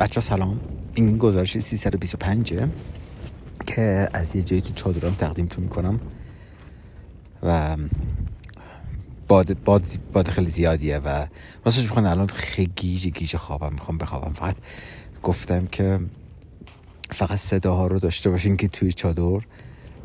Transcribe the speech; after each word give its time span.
بچه 0.00 0.20
سلام. 0.20 0.60
این 0.94 1.18
گزارش 1.18 1.58
325 1.58 2.54
که 3.66 4.08
از 4.12 4.36
یه 4.36 4.42
جایی 4.42 4.62
تو 4.62 4.72
چادرام 4.72 5.14
تقدیمتون 5.14 5.64
می‌کنم 5.64 6.00
و 7.42 7.76
باد, 9.28 9.64
باد, 9.64 9.86
باد 10.12 10.28
خیلی 10.28 10.46
زیادیه 10.46 10.98
و 10.98 11.26
راستش 11.64 11.82
می‌خوام 11.82 12.06
الان 12.06 12.26
خیلی 12.26 12.72
گیج 12.76 13.08
گیج 13.08 13.36
خوابم 13.36 13.72
می‌خوام 13.72 13.98
بخوابم. 13.98 14.32
فقط 14.32 14.56
گفتم 15.22 15.66
که 15.66 16.00
فقط 17.10 17.38
صداها 17.38 17.86
رو 17.86 17.98
داشته 17.98 18.30
باشین 18.30 18.56
که 18.56 18.68
توی 18.68 18.92
چادر 18.92 19.40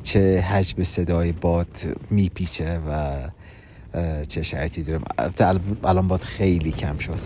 چه 0.03 0.39
حجم 0.39 0.83
صدای 0.83 1.31
باد 1.31 1.97
میپیچه 2.09 2.79
و 2.87 3.17
چه 4.27 4.41
شرایطی 4.41 4.83
دارم 4.83 5.03
الان 5.83 6.07
باد 6.07 6.21
خیلی 6.21 6.71
کم 6.71 6.97
شد. 6.97 7.19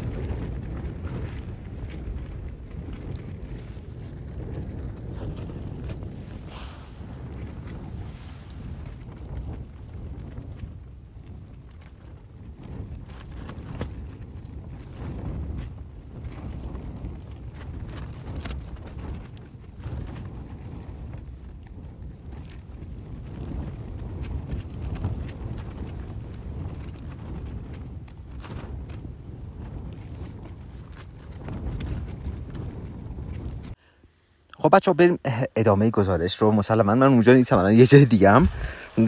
بچه 34.75 34.93
بریم 34.93 35.19
ادامه 35.55 35.89
گزارش 35.89 36.35
رو. 36.35 36.51
مسلما 36.51 36.95
من 36.95 37.07
اونجا 37.07 37.33
نیستم 37.33 37.57
الان 37.57 37.73
یه 37.73 37.85
جای 37.85 38.05
دیگه 38.05 38.31
هم 38.31 38.47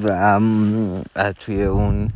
و 0.03 0.39
توی 1.39 1.63
اون 1.63 2.11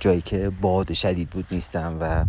جایی 0.00 0.20
که 0.20 0.52
باد 0.60 0.92
شدید 0.92 1.30
بود 1.30 1.44
نیستم 1.50 1.96
و 2.00 2.24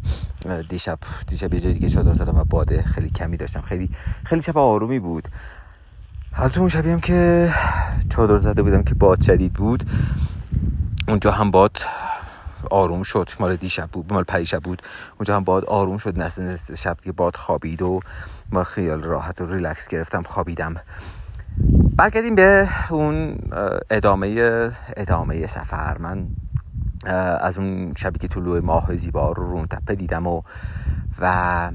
دیشب 0.69 0.99
دیشب 1.27 1.53
یه 1.53 1.59
جای 1.59 1.73
دیگه 1.73 1.89
چادر 1.89 2.13
زدم 2.13 2.37
و 2.37 2.43
باد 2.43 2.81
خیلی 2.81 3.09
کمی 3.09 3.37
داشتم. 3.37 3.61
خیلی 3.61 3.89
خیلی 4.25 4.41
شب 4.41 4.57
آرومی 4.57 4.99
بود. 4.99 5.27
حالت 6.31 6.57
اون 6.57 6.69
شبیه 6.69 6.93
هم 6.93 6.99
که 6.99 7.49
چادر 8.09 8.37
زده 8.37 8.63
بودم 8.63 8.83
که 8.83 8.95
باد 8.95 9.21
شدید 9.21 9.53
بود. 9.53 9.89
اونجا 11.07 11.31
هم 11.31 11.51
باد 11.51 11.77
آروم 12.69 13.03
شد. 13.03 13.29
مال 13.39 13.55
دیشب 13.55 13.89
بود 13.91 14.13
مال 14.13 14.23
پریشب 14.23 14.63
بود. 14.63 14.81
اونجا 15.17 15.35
هم 15.35 15.43
باد 15.43 15.65
آروم 15.65 15.97
شد 15.97 16.19
نسل 16.19 16.75
شب 16.75 16.97
که 17.03 17.11
باد 17.11 17.35
خوابید 17.35 17.81
و 17.81 17.99
ما 18.51 18.63
خیال 18.63 19.03
راحت 19.03 19.41
و 19.41 19.45
ریلکس 19.45 19.87
گرفتم 19.87 20.23
خوابیدم. 20.23 20.75
برگردیم 21.97 22.35
به 22.35 22.69
اون 22.89 23.39
ادامه 23.89 24.71
ادامه 24.97 25.47
سفر. 25.47 25.97
من 25.97 26.27
از 27.41 27.57
اون 27.57 27.93
شبی 27.97 28.19
که 28.19 28.27
طلوع 28.27 28.59
ماه 28.59 28.95
زیبا 28.95 29.31
رو 29.31 29.43
رون 29.51 29.67
تپه 29.67 29.95
دیدم 29.95 30.27
و 30.27 30.41
و 31.19 31.71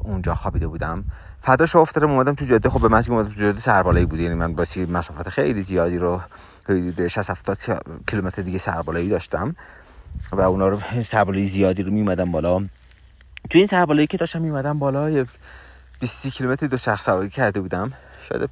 اونجا 0.00 0.34
خوابیده 0.34 0.66
بودم. 0.66 1.04
فداش 1.42 1.76
افتادم 1.76 2.10
اومدم 2.10 2.34
تو 2.34 2.44
جاده. 2.44 2.70
خب 2.70 2.80
به 2.80 2.88
من 2.88 3.02
اومدم 3.08 3.28
تو 3.28 3.40
جاده 3.40 3.60
سربالایی 3.60 4.06
بود. 4.06 4.20
یعنی 4.20 4.34
من 4.34 4.54
باسی 4.54 4.86
مسافت 4.86 5.28
خیلی 5.28 5.62
زیادی 5.62 5.98
رو 5.98 6.20
حدود 6.64 7.06
60 7.06 7.30
70 7.30 7.58
کیلومتر 8.06 8.42
دیگه 8.42 8.58
سربالایی 8.58 9.08
داشتم. 9.08 9.56
و 10.32 10.40
اونا 10.40 10.68
رو 10.68 10.80
سربالایی 11.02 11.46
زیادی 11.46 11.82
رو 11.82 11.92
میمدم 11.92 12.32
بالا. 12.32 12.58
تو 13.50 13.58
این 13.58 13.66
سربالایی 13.66 14.06
که 14.06 14.16
داشتم 14.16 14.42
میمدم 14.42 14.78
بالا 14.78 15.26
20 16.00 16.26
کیلومتر 16.26 16.66
دو 16.66 16.76
شخص 16.76 17.04
سواری 17.04 17.30
کرده 17.30 17.60
بودم. 17.60 17.92
شاید 18.28 18.50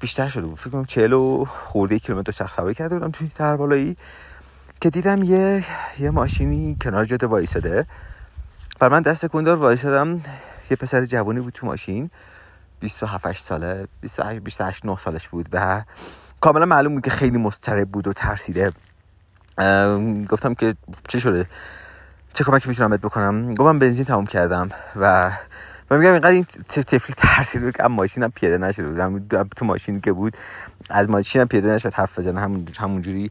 بیشتر 0.00 0.28
شده 0.28 0.46
بود. 0.46 0.58
فکر 0.58 0.70
کنم 0.70 0.84
40 0.84 1.12
و 1.12 1.44
خورده 1.44 1.98
کیلومتر 1.98 2.24
دو 2.24 2.32
شخص 2.32 2.56
سواری 2.56 2.74
کرده 2.74 2.94
بودم 2.94 3.10
توی 3.10 3.30
سربالایی 3.38 3.96
که 4.80 4.90
دیدم 4.90 5.22
یه 5.22 5.64
یه 5.98 6.10
ماشینی 6.10 6.76
کنار 6.80 7.04
جاده 7.04 7.26
وایساده 7.26 7.86
بر 8.80 8.88
من 8.88 9.02
دست 9.02 9.26
کندار 9.26 9.56
وایسادم 9.56 10.20
یه 10.70 10.76
پسر 10.76 11.04
جوانی 11.04 11.40
بود 11.40 11.52
تو 11.52 11.66
ماشین. 11.66 12.10
27 12.80 13.38
ساله. 13.38 13.88
28 14.00 14.40
28 14.40 14.86
9 14.86 14.96
سالش 14.96 15.28
بود. 15.28 15.46
و 15.52 15.82
کاملا 16.40 16.66
معلوم 16.66 16.94
بود 16.94 17.04
که 17.04 17.10
خیلی 17.10 17.38
مضطرب 17.38 17.88
بود 17.88 18.06
و 18.06 18.12
ترسیده. 18.12 18.72
گفتم 20.28 20.54
که 20.54 20.74
چه 21.08 21.18
شده؟ 21.18 21.46
چه 22.32 22.44
کمکی 22.44 22.68
می‌تونم 22.68 22.90
بهت 22.90 23.00
بکنم؟ 23.00 23.54
گفتم 23.54 23.78
بنزین 23.78 24.04
تموم 24.04 24.26
کردم 24.26 24.68
و 24.96 25.30
من 25.90 25.98
میگم 25.98 26.12
اینقدر 26.12 26.30
این 26.30 26.46
تفلی 26.68 27.14
ترسید 27.18 27.76
که 27.76 27.82
ماشینم 27.82 28.30
پیاده 28.30 28.58
نشده 28.58 28.88
بودم 28.88 29.48
تو 29.56 29.64
ماشینی 29.64 30.00
که 30.00 30.12
بود 30.12 30.36
از 30.90 31.10
ماشینم 31.10 31.48
پیاده 31.48 31.68
نشد 31.72 31.94
حرف 31.94 32.18
بزنه. 32.18 32.40
همون 32.40 32.68
همونجوری 32.80 33.30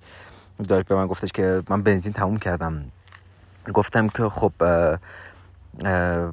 داشت 0.70 0.88
به 0.88 0.96
من 0.96 1.08
گفتش 1.08 1.31
که 1.31 1.64
من 1.70 1.81
بنزین 1.81 2.14
تموم 2.14 2.38
کردم. 2.38 2.86
گفتم 3.74 4.08
که 4.08 4.30
خب 4.30 4.52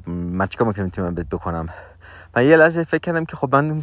من 0.07 0.47
چیکار 0.49 0.73
می‌تونم 0.77 1.15
بهت 1.15 1.29
بکنم؟ 1.29 1.69
من 2.35 2.45
یه 2.45 2.55
لحظه 2.55 2.83
فکر 2.83 2.97
کردم 2.97 3.25
که 3.25 3.35
خب 3.35 3.55
من 3.55 3.81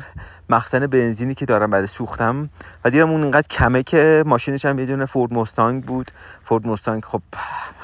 مخزن 0.51 0.87
بنزینی 0.87 1.35
که 1.35 1.47
دارم 1.47 1.71
برای 1.71 1.87
سوختم 1.87 2.51
و 2.85 2.91
دیدم 2.91 3.11
اون 3.11 3.23
اینقدر 3.23 3.49
کمه 3.49 3.83
که 3.83 4.25
ماشینش 4.27 4.65
هم 4.65 4.79
یه 4.79 5.07
فورد 5.07 5.33
مستانگ 5.33 5.85
بود. 5.85 6.11
فورد 6.45 6.67
مستانگ 6.67 7.05
خب 7.05 7.23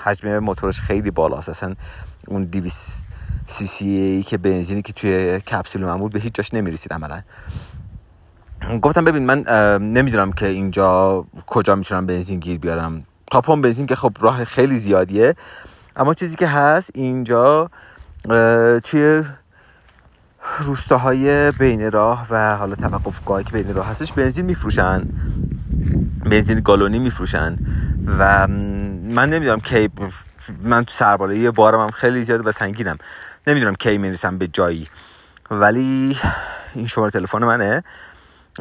حجم 0.03 0.39
موتورش 0.39 0.81
خیلی 0.81 1.11
بالاست. 1.11 1.49
اصلا 1.49 1.75
اون 2.27 2.45
200 2.45 3.07
سی 3.47 3.67
سی 3.67 3.89
ای 3.89 4.23
که 4.23 4.39
بنزینی 4.39 4.83
که 4.83 4.93
توی 4.93 5.41
کپسول 5.41 5.85
معمول 5.85 6.11
به 6.11 6.21
هیچ 6.21 6.35
جاش 6.35 6.55
نمی‌رسید 6.55 6.93
عملا. 6.93 7.23
گفتم 8.83 9.05
ببین 9.05 9.27
من 9.27 9.43
نمی‌دونم 9.79 10.33
که 10.33 10.47
اینجا 10.47 11.25
کجا 11.47 11.75
می‌تونم 11.75 12.07
بنزین 12.07 12.41
گیر 12.41 12.59
بیارم. 12.59 13.07
تا 13.31 13.41
پمپ 13.41 13.65
بنزین 13.65 13.87
که 13.87 13.97
خب 13.97 14.13
راه 14.21 14.45
خیلی 14.45 14.79
زیادیه. 14.79 15.35
اما 15.97 16.15
چیزی 16.15 16.37
که 16.37 16.47
هست 16.47 16.91
اینجا 16.95 17.71
توی 18.85 19.23
روستاهای 20.43 21.53
بین 21.53 21.91
راه 21.91 22.27
و 22.31 22.57
حالا 22.57 22.75
توقفگاهی 22.75 23.45
که 23.45 23.53
بین 23.53 23.75
راه 23.75 23.91
هستش 23.91 24.13
بنزین 24.13 24.47
میفروشن. 24.47 25.09
بنزین 26.25 26.61
گالونی 26.61 26.99
میفروشن. 26.99 27.57
و 28.19 28.47
من 28.49 29.31
نمی‌دونم 29.31 29.61
کی 29.61 29.91
من 30.63 30.85
تو 30.85 30.93
سربالایی 30.95 31.51
بارم 31.51 31.81
هم 31.81 31.91
خیلی 31.91 32.25
زیاده 32.25 32.43
و 32.43 32.53
سنگینم. 32.53 32.99
نمی‌دونم 33.47 33.75
کی 33.75 33.99
می‌رسم 33.99 34.39
به 34.39 34.47
جایی. 34.47 34.89
ولی 35.51 36.19
این 36.75 36.87
شماره 36.87 37.11
تلفن 37.11 37.45
منه. 37.45 37.85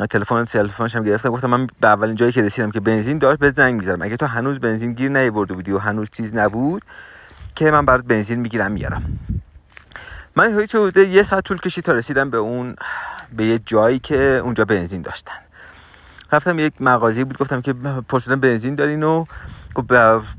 تلفن 0.10 0.46
تلفنش 0.46 0.96
هم 0.96 1.04
گرفتم 1.04 1.30
گفتم 1.30 1.50
من 1.50 1.68
به 1.82 1.88
اولین 1.88 2.16
جایی 2.16 2.32
که 2.32 2.42
رسیدم 2.42 2.72
که 2.72 2.80
بنزین 2.80 3.18
داشت 3.18 3.40
به 3.40 3.52
زنگ 3.52 3.76
می‌زنم 3.76 4.02
اگه 4.02 4.18
تو 4.18 4.26
هنوز 4.26 4.60
بنزین 4.60 4.94
گیر 4.94 5.12
نیورده 5.12 5.54
بودی 5.54 5.72
و 5.72 5.78
هنوز 5.78 6.10
چیز 6.12 6.36
نبود 6.36 6.82
که 7.56 7.72
من 7.72 7.86
برات 7.86 8.06
بنزین 8.06 8.40
می‌گیرم 8.40 8.72
میارم 8.72 9.20
من 10.36 10.60
هیچ 10.60 10.76
بوده 10.76 11.08
یه 11.08 11.24
ساعت 11.24 11.44
طول 11.44 11.58
کشید 11.58 11.84
تا 11.84 11.92
رسیدم 11.92 12.30
به 12.30 12.38
اون 12.38 12.76
به 13.38 13.46
یه 13.46 13.60
جایی 13.60 14.00
که 14.00 14.18
اونجا 14.44 14.66
بنزین 14.66 15.02
داشتن. 15.02 15.34
رفتم 16.32 16.60
یک 16.60 16.74
مغازه 16.80 17.24
بود 17.24 17.38
گفتم 17.38 17.62
که 17.62 17.74
پرسیدم 18.10 18.40
بنزین 18.40 18.76
دارین 18.76 19.04
و 19.04 19.26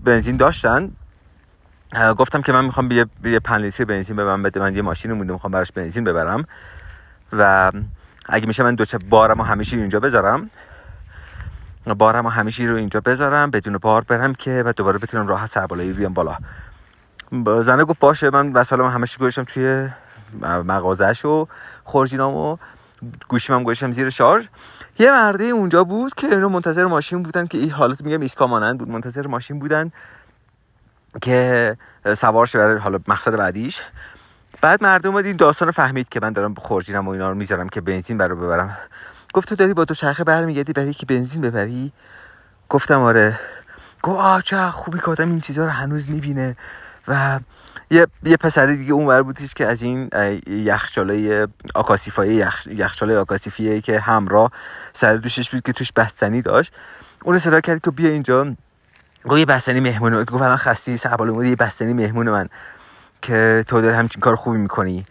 بنزین 0.04 0.36
داشتن. 0.36 0.90
گفتم 2.18 2.42
که 2.42 2.52
من 2.52 2.64
می‌خوام 2.64 2.90
یه, 2.90 3.06
یه 3.24 3.40
لیتر 3.56 3.84
بنزین 3.84 4.16
ببرم 4.16 4.42
بده 4.42 4.60
من 4.60 4.76
یه 4.76 4.82
ماشین 4.82 5.12
مونده 5.12 5.32
می‌خوام 5.32 5.52
براش 5.52 5.72
بنزین 5.72 6.04
ببرم. 6.04 6.44
و 7.32 7.72
اگه 8.28 8.46
میشه 8.46 8.62
من 8.62 8.74
دو 8.74 8.84
بارم 9.10 9.40
و 9.40 9.42
همیشه 9.42 9.76
اینجا 9.76 10.00
بذارم. 10.00 10.50
بارم 11.98 12.26
و 12.26 12.28
همیشه 12.28 12.64
رو 12.64 12.76
اینجا 12.76 13.00
بذارم 13.00 13.50
بدون 13.50 13.78
بار 13.78 14.02
برم 14.02 14.34
که 14.34 14.62
و 14.66 14.72
دوباره 14.72 14.98
بتونم 14.98 15.26
راحت 15.26 15.50
سربالایی 15.50 15.92
بیام 15.92 16.14
بالا. 16.14 16.36
زنه 17.62 17.84
گفت 17.84 17.98
باشه 17.98 18.30
من 18.30 18.52
وسایلم 18.52 18.86
همش 18.86 19.18
گذاشتم 19.18 19.44
توی 19.44 19.88
مغازش 20.42 21.24
و 21.24 21.48
خورجینام 21.84 22.34
و 22.34 22.56
گوشیم 23.28 23.56
هم 23.56 23.62
گذاشتم 23.62 23.92
زیر 23.92 24.10
شارژ. 24.10 24.46
یه 24.98 25.10
مرده 25.10 25.44
اونجا 25.44 25.84
بود 25.84 26.14
که 26.14 26.26
اینو 26.26 26.48
منتظر 26.48 26.84
ماشین 26.84 27.22
بودن 27.22 27.46
که 27.46 27.58
این 27.58 27.70
حالت 27.70 28.00
میگم 28.00 28.20
ایسکا 28.20 28.46
مانند 28.46 28.78
بود 28.78 28.88
منتظر 28.88 29.26
ماشین 29.26 29.58
بودن 29.58 29.92
که 31.22 31.76
سوار 32.16 32.46
شه 32.46 32.58
برای 32.58 32.78
حالا 32.78 32.98
مقصد 33.08 33.36
بعدیش. 33.36 33.82
بعد 34.60 34.82
مردم 34.82 35.10
اومد 35.10 35.26
این 35.26 35.36
داستان 35.36 35.70
فهمید 35.70 36.08
که 36.08 36.20
من 36.22 36.32
دارم 36.32 36.54
خورجینم 36.54 37.08
و 37.08 37.10
اینا 37.10 37.28
رو 37.28 37.34
می‌ذارم 37.34 37.68
که 37.68 37.80
بنزین 37.80 38.18
برای 38.18 38.38
ببرم. 38.38 38.78
گفت 39.34 39.48
تو 39.48 39.54
داری 39.56 39.74
با 39.74 39.84
دو 39.84 39.94
چرخه 39.94 40.24
برمیگردی 40.24 40.72
برای 40.72 40.94
که 40.94 41.06
بنزین 41.06 41.40
ببری؟ 41.40 41.92
گفتم 42.68 43.00
آره. 43.00 43.40
گفت 44.02 44.52
آه 44.54 44.70
خوبی 44.70 44.98
که 44.98 45.10
آدم 45.10 45.28
این 45.28 45.40
چیزها 45.40 45.64
رو 45.64 45.70
هنوز 45.70 46.10
می‌بینه. 46.10 46.56
و 47.08 47.40
یه 47.90 48.06
یه 48.24 48.36
پسری 48.36 48.76
دیگه 48.76 48.92
اونور 48.92 49.22
بودیش 49.22 49.54
که 49.54 49.66
از 49.66 49.82
این 49.82 50.10
یخچاله 50.46 51.46
آکاسیفای 51.74 52.34
یخ... 52.34 52.66
یخچاله 52.66 53.18
آکاسیفیه 53.18 53.80
که 53.80 54.00
همراه 54.00 54.50
سر 54.92 55.16
دوشش 55.16 55.50
بود 55.50 55.62
که 55.62 55.72
توش 55.72 55.92
بستنی 55.92 56.42
داشت. 56.42 56.72
اون 57.22 57.38
صدا 57.38 57.60
کرد 57.60 57.80
که 57.80 57.90
بیا 57.90 58.10
اینجا. 58.10 58.56
گفت 59.24 59.38
یه 59.38 59.46
بستنی 59.46 59.80
مهمون 59.80 60.24
گفت 60.24 60.42
الان 60.42 60.56
خستی 60.56 60.96
سربال 60.96 61.46
یه 61.46 61.56
بستنی 61.56 61.92
مهمون 61.92 62.30
من 62.30 62.48
که 63.22 63.64
تو 63.68 63.80
داری 63.80 63.96
همچین 63.96 64.20
کار 64.20 64.36
خوبی 64.36 64.58
می‌کنی. 64.58 65.06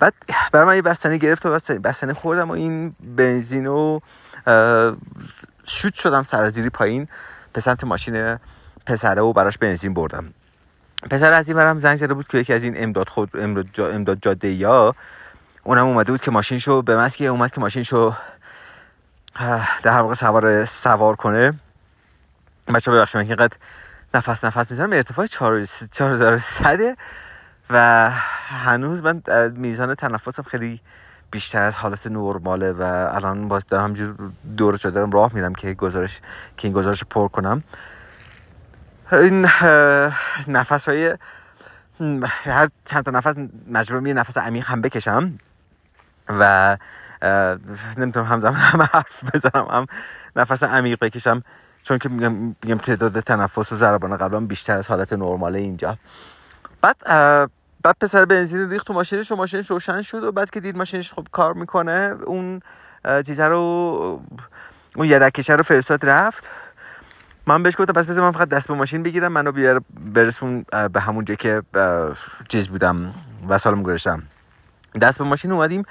بعد 0.00 0.14
برای 0.52 0.66
من 0.66 0.76
یه 0.76 0.82
بستنی 0.82 1.18
گرفت 1.18 1.46
و 1.46 1.50
بستنی 1.84 2.12
خوردم 2.12 2.48
و 2.48 2.52
این 2.52 2.96
بنزین 3.16 3.66
رو 3.66 4.02
شوت 5.64 5.94
شدم 5.94 6.22
سرازیری 6.22 6.70
پایین 6.70 7.08
به 7.52 7.60
سمت 7.60 7.84
ماشین 7.84 8.38
پسره 8.86 9.22
و 9.22 9.32
براش 9.32 9.58
بنزین 9.58 9.94
بردم. 9.94 10.34
پسر 11.10 11.32
از 11.32 11.48
این 11.48 11.56
برم 11.56 11.78
زنگ 11.78 11.96
زده 11.96 12.14
بود 12.14 12.28
که 12.28 12.38
یکی 12.38 12.52
از 12.52 12.62
این 12.64 12.84
امداد 12.84 13.08
خود 13.08 13.36
امداد 13.78 14.18
جاده 14.22 14.48
یا 14.48 14.94
اونم 15.62 15.86
اومده 15.86 16.12
بود 16.12 16.20
که 16.20 16.30
ماشینشو 16.30 16.82
به 16.82 16.96
مسکی 16.96 17.26
اومد 17.26 17.50
که 17.52 17.60
ماشینشو 17.60 18.12
در 19.82 20.00
واقع 20.00 20.14
سوار 20.14 20.64
سوار 20.64 21.16
کنه. 21.16 21.54
بچه 22.74 22.90
ببخشید 22.90 23.16
من 23.16 23.22
که 23.26 23.30
اینقدر 23.30 23.56
نفس 24.14 24.44
نفس 24.44 24.70
می‌زنم. 24.70 24.92
ارتفاع 24.92 25.26
4100 25.26 26.96
و 27.70 28.10
هنوز 28.46 29.02
من 29.02 29.22
میزان 29.56 29.94
تنفسم 29.94 30.42
خیلی 30.42 30.80
بیشتر 31.30 31.62
از 31.62 31.76
حالت 31.76 32.06
نرماله 32.06 32.72
و 32.72 32.82
الان 33.12 33.48
باز 33.48 33.66
دارم 33.66 33.84
همجور 33.84 34.14
دور 34.56 34.76
شده 34.76 34.90
دارم 34.90 35.10
راه 35.10 35.34
میرم 35.34 35.54
که 35.54 35.74
گزارش 35.74 36.20
که 36.56 36.68
این 36.68 36.72
گزارش 36.72 37.04
پر 37.04 37.28
کنم. 37.28 37.62
این 39.12 39.48
نفس 40.48 40.88
های 40.88 41.16
هر 42.44 42.68
چند 42.84 43.04
تا 43.04 43.10
نفس 43.10 43.34
مجبورم 43.70 44.06
یه 44.06 44.14
نفس 44.14 44.36
عمیق 44.36 44.66
هم 44.66 44.80
بکشم 44.80 45.38
و 46.28 46.76
نمی‌تونم 47.96 48.26
همزمان 48.26 48.54
هم 48.54 48.82
حرف 48.82 49.34
بزنم 49.34 49.66
هم 49.70 49.86
نفس 50.36 50.62
عمیق 50.62 50.98
بکشم 51.00 51.42
چون 51.82 51.98
که 51.98 52.08
میگم 52.08 52.78
تعداد 52.78 53.20
تنفس 53.20 53.72
و 53.72 53.76
ضربان 53.76 54.16
قلبم 54.16 54.46
بیشتر 54.46 54.76
از 54.76 54.88
حالت 54.88 55.12
نرماله 55.12 55.58
اینجا. 55.58 55.98
بعد 56.80 56.96
بعد 57.82 57.96
پسر 58.00 58.24
بنزین 58.24 58.70
ریخت 58.70 58.86
تو 58.86 58.92
ماشینش 58.92 59.32
و 59.32 59.36
ماشینش 59.36 59.70
روشن 59.70 60.02
شد 60.02 60.24
و 60.24 60.32
بعد 60.32 60.50
که 60.50 60.60
دید 60.60 60.76
ماشینش 60.76 61.12
خب 61.12 61.26
کار 61.32 61.52
می‌کنه 61.52 62.14
اون 62.24 62.60
چیزه 63.26 63.44
رو 63.44 64.22
اون 64.96 65.06
یدکشه 65.06 65.54
رو 65.54 65.62
فرستاد 65.62 66.06
رفت. 66.06 66.48
من 67.46 67.62
بهش 67.62 67.74
گفتم 67.78 67.92
پس 67.92 68.06
بذار 68.06 68.24
من 68.24 68.32
فقط 68.32 68.48
دست 68.48 68.68
به 68.68 68.74
ماشین 68.74 69.02
بگیرم 69.02 69.32
منو 69.32 69.52
بیار 69.52 69.82
برسون 70.14 70.64
به 70.92 71.00
همون 71.00 71.24
جایی 71.24 71.36
که 71.36 71.62
چیز 72.48 72.68
بودم 72.68 73.14
وسالم 73.48 73.82
گذاشتم. 73.82 74.22
دست 75.00 75.18
به 75.18 75.24
ماشین 75.24 75.52
اومدیم. 75.52 75.84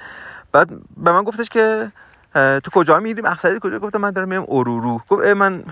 بعد 0.52 0.68
به 0.96 1.12
من 1.12 1.22
گفتش 1.22 1.48
که 1.48 1.92
تو 2.34 2.70
کجا 2.72 2.98
میریم؟ 2.98 3.26
اقصدی 3.26 3.58
کجا؟ 3.62 3.78
گفتم 3.78 4.00
من 4.00 4.10
دارم 4.10 4.28
میرم 4.28 4.42
اورورو. 4.42 5.00
گفت 5.08 5.26
من 5.26 5.64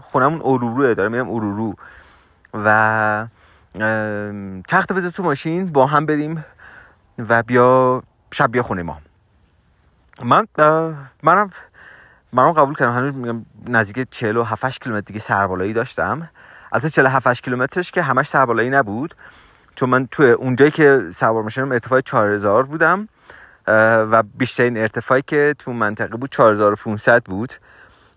خونمون 0.00 0.40
اوروروه 0.40 0.94
دارم 0.94 1.12
میرم 1.12 1.28
اورورو. 1.28 1.74
و 2.54 3.26
تخت 4.68 4.92
بده 4.92 5.10
تو 5.10 5.22
ماشین 5.22 5.66
با 5.66 5.86
هم 5.86 6.06
بریم 6.06 6.44
و 7.18 7.42
بیا 7.42 8.02
شب 8.32 8.52
بیا 8.52 8.62
خونه 8.62 8.82
ما. 8.82 8.98
من 10.22 10.46
منم 11.22 11.50
منم 12.32 12.52
قبول 12.52 12.74
کردم. 12.74 12.92
هنوز 12.92 13.14
میگم 13.14 13.46
نزدیک 13.66 14.08
47 14.10 14.82
کیلومتر 14.82 15.04
دیگه 15.06 15.20
سربالایی 15.20 15.72
داشتم. 15.72 16.28
البته 16.72 16.90
47 16.90 17.42
کیلومترش 17.42 17.90
که 17.90 18.02
همش 18.02 18.26
سربالایی 18.26 18.70
نبود. 18.70 19.14
چون 19.74 19.90
من 19.90 20.06
تو 20.06 20.22
اونجایی 20.22 20.70
که 20.70 21.02
سوار 21.14 21.42
می‌شدم 21.42 21.72
ارتفاع 21.72 22.00
4000 22.00 22.64
بودم 22.64 23.08
و 24.10 24.22
بیشترین 24.22 24.76
ارتفاعی 24.76 25.22
که 25.22 25.54
تو 25.58 25.72
منطقه 25.72 26.16
بود 26.16 26.30
4500 26.30 27.24
بود. 27.24 27.54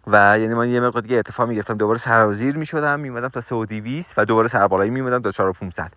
و 0.08 0.40
یعنی 0.40 0.54
من 0.54 0.70
یه 0.70 0.80
مقدار 0.80 1.02
دیگه 1.02 1.16
ارتفاع 1.16 1.46
می‌گرفتم. 1.46 1.74
دوباره 1.74 2.00
سرازیر 2.00 2.58
می‌شدم 2.58 3.00
میمدم 3.00 3.28
تا 3.28 3.42
320 3.42 4.14
و 4.18 4.26
دوباره 4.26 4.48
سربالایی 4.48 4.92
میمدم 4.92 5.22
تا 5.22 5.32
4500 5.32 5.92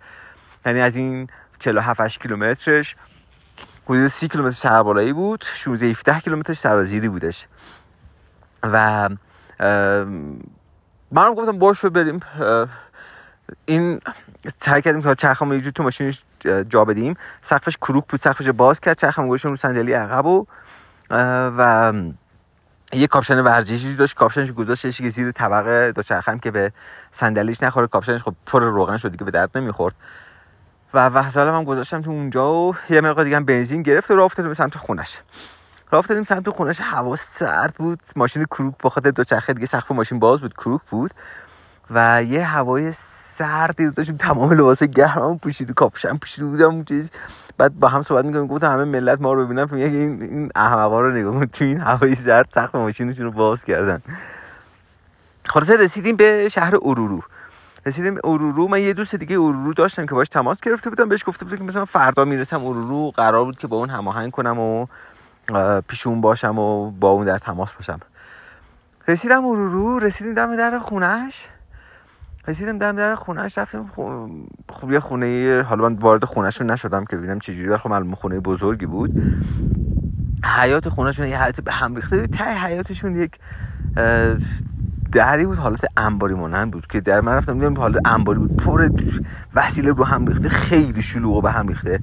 یعنی 0.67 0.81
از 0.81 0.97
این 0.97 1.29
47 1.59 2.21
کیلومترش 2.21 2.97
حدود 3.85 4.07
30 4.07 4.29
کیلومتر 4.29 4.57
سربالایی 4.57 5.13
بود 5.13 5.45
16 5.55 5.87
17 5.87 6.21
کیلومترش 6.21 6.59
سرازیری 6.59 7.09
بودش. 7.09 7.47
و 8.73 9.09
منم 11.13 11.35
گفتم 11.35 11.59
باش 11.59 11.85
بریم. 11.85 12.21
این 13.67 14.01
سعی 14.61 14.83
کردیم 14.83 15.03
که 15.03 15.15
چرخم 15.15 15.53
یه 15.53 15.71
تو 15.71 15.83
ماشینش 15.83 16.25
جا 16.69 16.85
بدیم. 16.85 17.17
سقفش 17.43 17.77
کروک 17.77 18.05
بود 18.09 18.21
سقفش 18.21 18.49
باز 18.49 18.81
کرد 18.81 18.99
چرخم 18.99 19.29
گوشم 19.29 19.49
رو 19.49 19.57
صندلی 19.57 19.93
عقب 19.93 20.27
و 20.27 20.47
و 21.59 21.93
یه 22.93 23.07
کاپشن 23.07 23.41
ورزشی 23.41 23.97
داشت 23.97 24.15
کاپشنش 24.15 24.53
گذاشتش 24.53 24.99
که 24.99 25.09
زیر 25.09 25.33
طبقه 25.33 25.93
دو 25.93 26.03
چرخم 26.03 26.39
که 26.39 26.51
به 26.51 26.73
صندلیش 27.11 27.63
نخوره 27.63 27.87
کاپشنش 27.87 28.23
خب 28.23 28.35
پر 28.47 28.63
روغن 28.63 28.97
شد 28.97 29.11
دیگه 29.11 29.25
به 29.25 29.31
درد 29.31 29.59
نمی‌خورد. 29.59 29.95
و 30.95 31.09
وسایلم 31.09 31.55
هم 31.55 31.65
گذاشتم 31.65 32.03
تو 32.03 32.11
اونجا 32.11 32.53
و 32.53 32.77
یه 32.91 33.01
مقدار 33.01 33.25
دیگه 33.25 33.37
هم 33.37 33.45
بنزین 33.45 33.83
گرفت 33.83 34.11
و 34.11 34.21
افتادیم 34.21 34.51
به 34.51 34.55
سمت 34.55 34.77
خونش. 34.77 35.19
راه 35.95 35.99
افتادیم 35.99 36.25
سمت 36.25 36.49
خونش 36.49 36.81
هوا 36.81 37.17
سرد 37.17 37.75
بود. 37.75 37.99
ماشین 38.17 38.45
کروک 38.45 38.75
با 38.83 38.91
دو 39.11 39.25
چرخه 39.25 39.53
دیگه 39.53 39.67
سقف 39.67 39.91
ماشین 39.91 40.19
باز 40.19 40.41
بود 40.41 40.55
کروک 40.55 40.81
بود. 40.91 41.11
و 41.91 42.23
یه 42.23 42.45
هوای 42.45 42.93
سردی 42.93 43.91
داشتیم 43.91 44.17
تمام 44.17 44.53
لباس 44.53 44.83
گرمم 44.83 45.39
پوشید 45.39 45.75
کاپشن 45.75 46.17
پوشیده 46.17 46.47
بودم 46.47 46.85
چیز. 46.85 47.11
بعد 47.59 47.81
با 47.81 47.89
هم 47.89 48.03
صحبت 48.03 48.25
می‌کنیم 48.25 48.47
گفتم 48.47 48.73
همه 48.73 48.85
ملت 48.85 49.21
ما 49.21 49.33
رو 49.33 49.45
ببینن 49.45 49.69
میگه 49.71 49.87
این 49.87 50.23
این 50.23 50.51
احمقا 50.55 51.01
رو 51.01 51.11
نگاه 51.11 51.47
تو 51.47 51.65
این 51.65 51.81
هوای 51.81 52.15
سرد 52.15 52.49
سقف 52.55 52.75
ماشینشون 52.75 53.25
رو 53.25 53.31
باز 53.31 53.65
کردن. 53.65 54.03
خلاصه 55.49 55.77
رسیدیم 55.77 56.17
به 56.17 56.49
شهر 56.49 56.77
اورورو 56.77 57.21
رسیدیم 57.87 58.19
اورورو 58.25 58.69
من 58.69 58.83
یه 58.83 58.93
دوست 58.93 59.15
دیگه 59.15 59.37
اورورو 59.37 59.75
داشتم 59.75 60.07
که 60.07 60.15
باش 60.15 60.29
تماس 60.29 60.61
گرفته 60.61 60.91
بودم 60.91 61.09
بهش 61.09 61.25
گفته 61.27 61.45
بودم 61.45 61.57
که 61.57 61.65
مثلا 61.65 61.85
فردا 61.85 62.25
می‌رسم 62.25 62.61
اورورو 62.61 63.11
قرار 63.11 63.45
بود 63.45 63.59
که 63.59 63.67
با 63.67 63.77
اون 63.77 63.91
هماهنگ 63.91 64.31
کنم 64.31 64.59
و 64.59 64.87
پیش 65.89 66.07
اون 66.07 66.21
باشم 66.21 66.59
و 66.59 66.91
با 66.91 67.09
اون 67.09 67.25
در 67.25 67.39
تماس 67.39 67.73
باشم. 67.73 68.01
رسیدم 69.09 69.45
اورورو 69.45 69.99
رسیدیم 69.99 70.35
دم 70.35 70.57
در 70.57 70.79
خونش 70.79 71.49
رسیدم 72.49 72.79
دم 72.79 72.97
در 72.97 73.15
خونهش 73.15 73.59
رفتیم 73.59 73.91
خب 74.69 74.91
یه 74.91 75.01
خونه 75.01 75.63
حالا 75.69 75.89
من 75.89 75.95
وارد 75.95 76.25
خونهشون 76.25 76.71
نشدم 76.71 77.05
که 77.05 77.17
ببینم 77.17 77.39
چجوری 77.39 77.77
خب 77.77 77.91
معلوم 77.91 78.15
خونه 78.15 78.41
بزرگی 78.41 78.87
بود. 78.87 79.11
حیات 80.61 80.89
خونهشون 80.89 81.27
یه 81.27 81.43
حیات 81.43 81.61
به 81.61 81.73
هم 81.73 81.97
ریخته 81.97 82.27
ته 82.27 82.45
حیاتشون 82.45 83.17
یک 83.17 83.39
دری 85.13 85.47
بود 85.47 85.59
حالت 85.59 85.85
انباری 85.97 86.35
مانند 86.35 86.71
بود 86.71 86.87
که 86.87 87.01
در 87.01 87.21
من 87.21 87.33
رفتم 87.33 87.55
دیدم 87.55 87.77
حالت 87.77 88.07
انباری 88.07 88.39
بود. 88.39 88.57
پر 88.57 88.91
وسیله 89.55 89.93
رو 89.93 90.05
هم 90.05 90.27
ریخته 90.27 90.49
خیلی 90.49 91.03
شلوغ 91.03 91.43
به 91.43 91.51
هم 91.51 91.69
ریخته. 91.69 92.01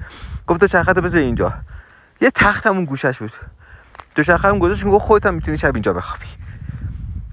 گفت 0.48 0.66
چرخت 0.66 1.00
بذار 1.00 1.22
اینجا. 1.22 1.54
یه 2.22 2.32
تخت 2.32 2.68
همون 2.68 2.86
گوشش 2.86 3.20
بود. 3.20 3.32
دو 4.16 4.24
شخه 4.24 4.48
هم 4.48 4.60
گذاشت 4.60 4.86
گفت 4.86 5.06
خودت 5.06 5.26
هم 5.26 5.34
می‌تونی 5.34 5.58
شب 5.58 5.74
اینجا 5.74 5.94
بخوابی. 5.94 6.26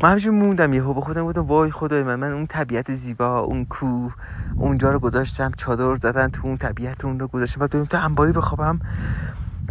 من 0.02 0.10
همیشه 0.10 0.30
موندم 0.30 0.72
یهو 0.72 0.94
به 0.94 1.00
خودم 1.00 1.24
گفتم 1.24 1.40
وای 1.40 1.70
خدای 1.70 2.02
من 2.02 2.14
من 2.14 2.32
اون 2.32 2.46
طبیعت 2.46 2.94
زیبا 2.94 3.38
اون 3.38 3.64
کوه 3.64 4.14
اونجا 4.56 4.90
رو 4.90 4.98
گذاشتم 4.98 5.52
چادر 5.56 5.96
زدن 5.96 6.28
تو 6.28 6.40
اون 6.46 6.56
طبیعت 6.56 7.04
اون 7.04 7.20
رو 7.20 7.28
گذاشتم. 7.28 7.60
بعد 7.60 7.84
تو 7.84 8.04
انباری 8.04 8.32
بخوابم. 8.32 8.80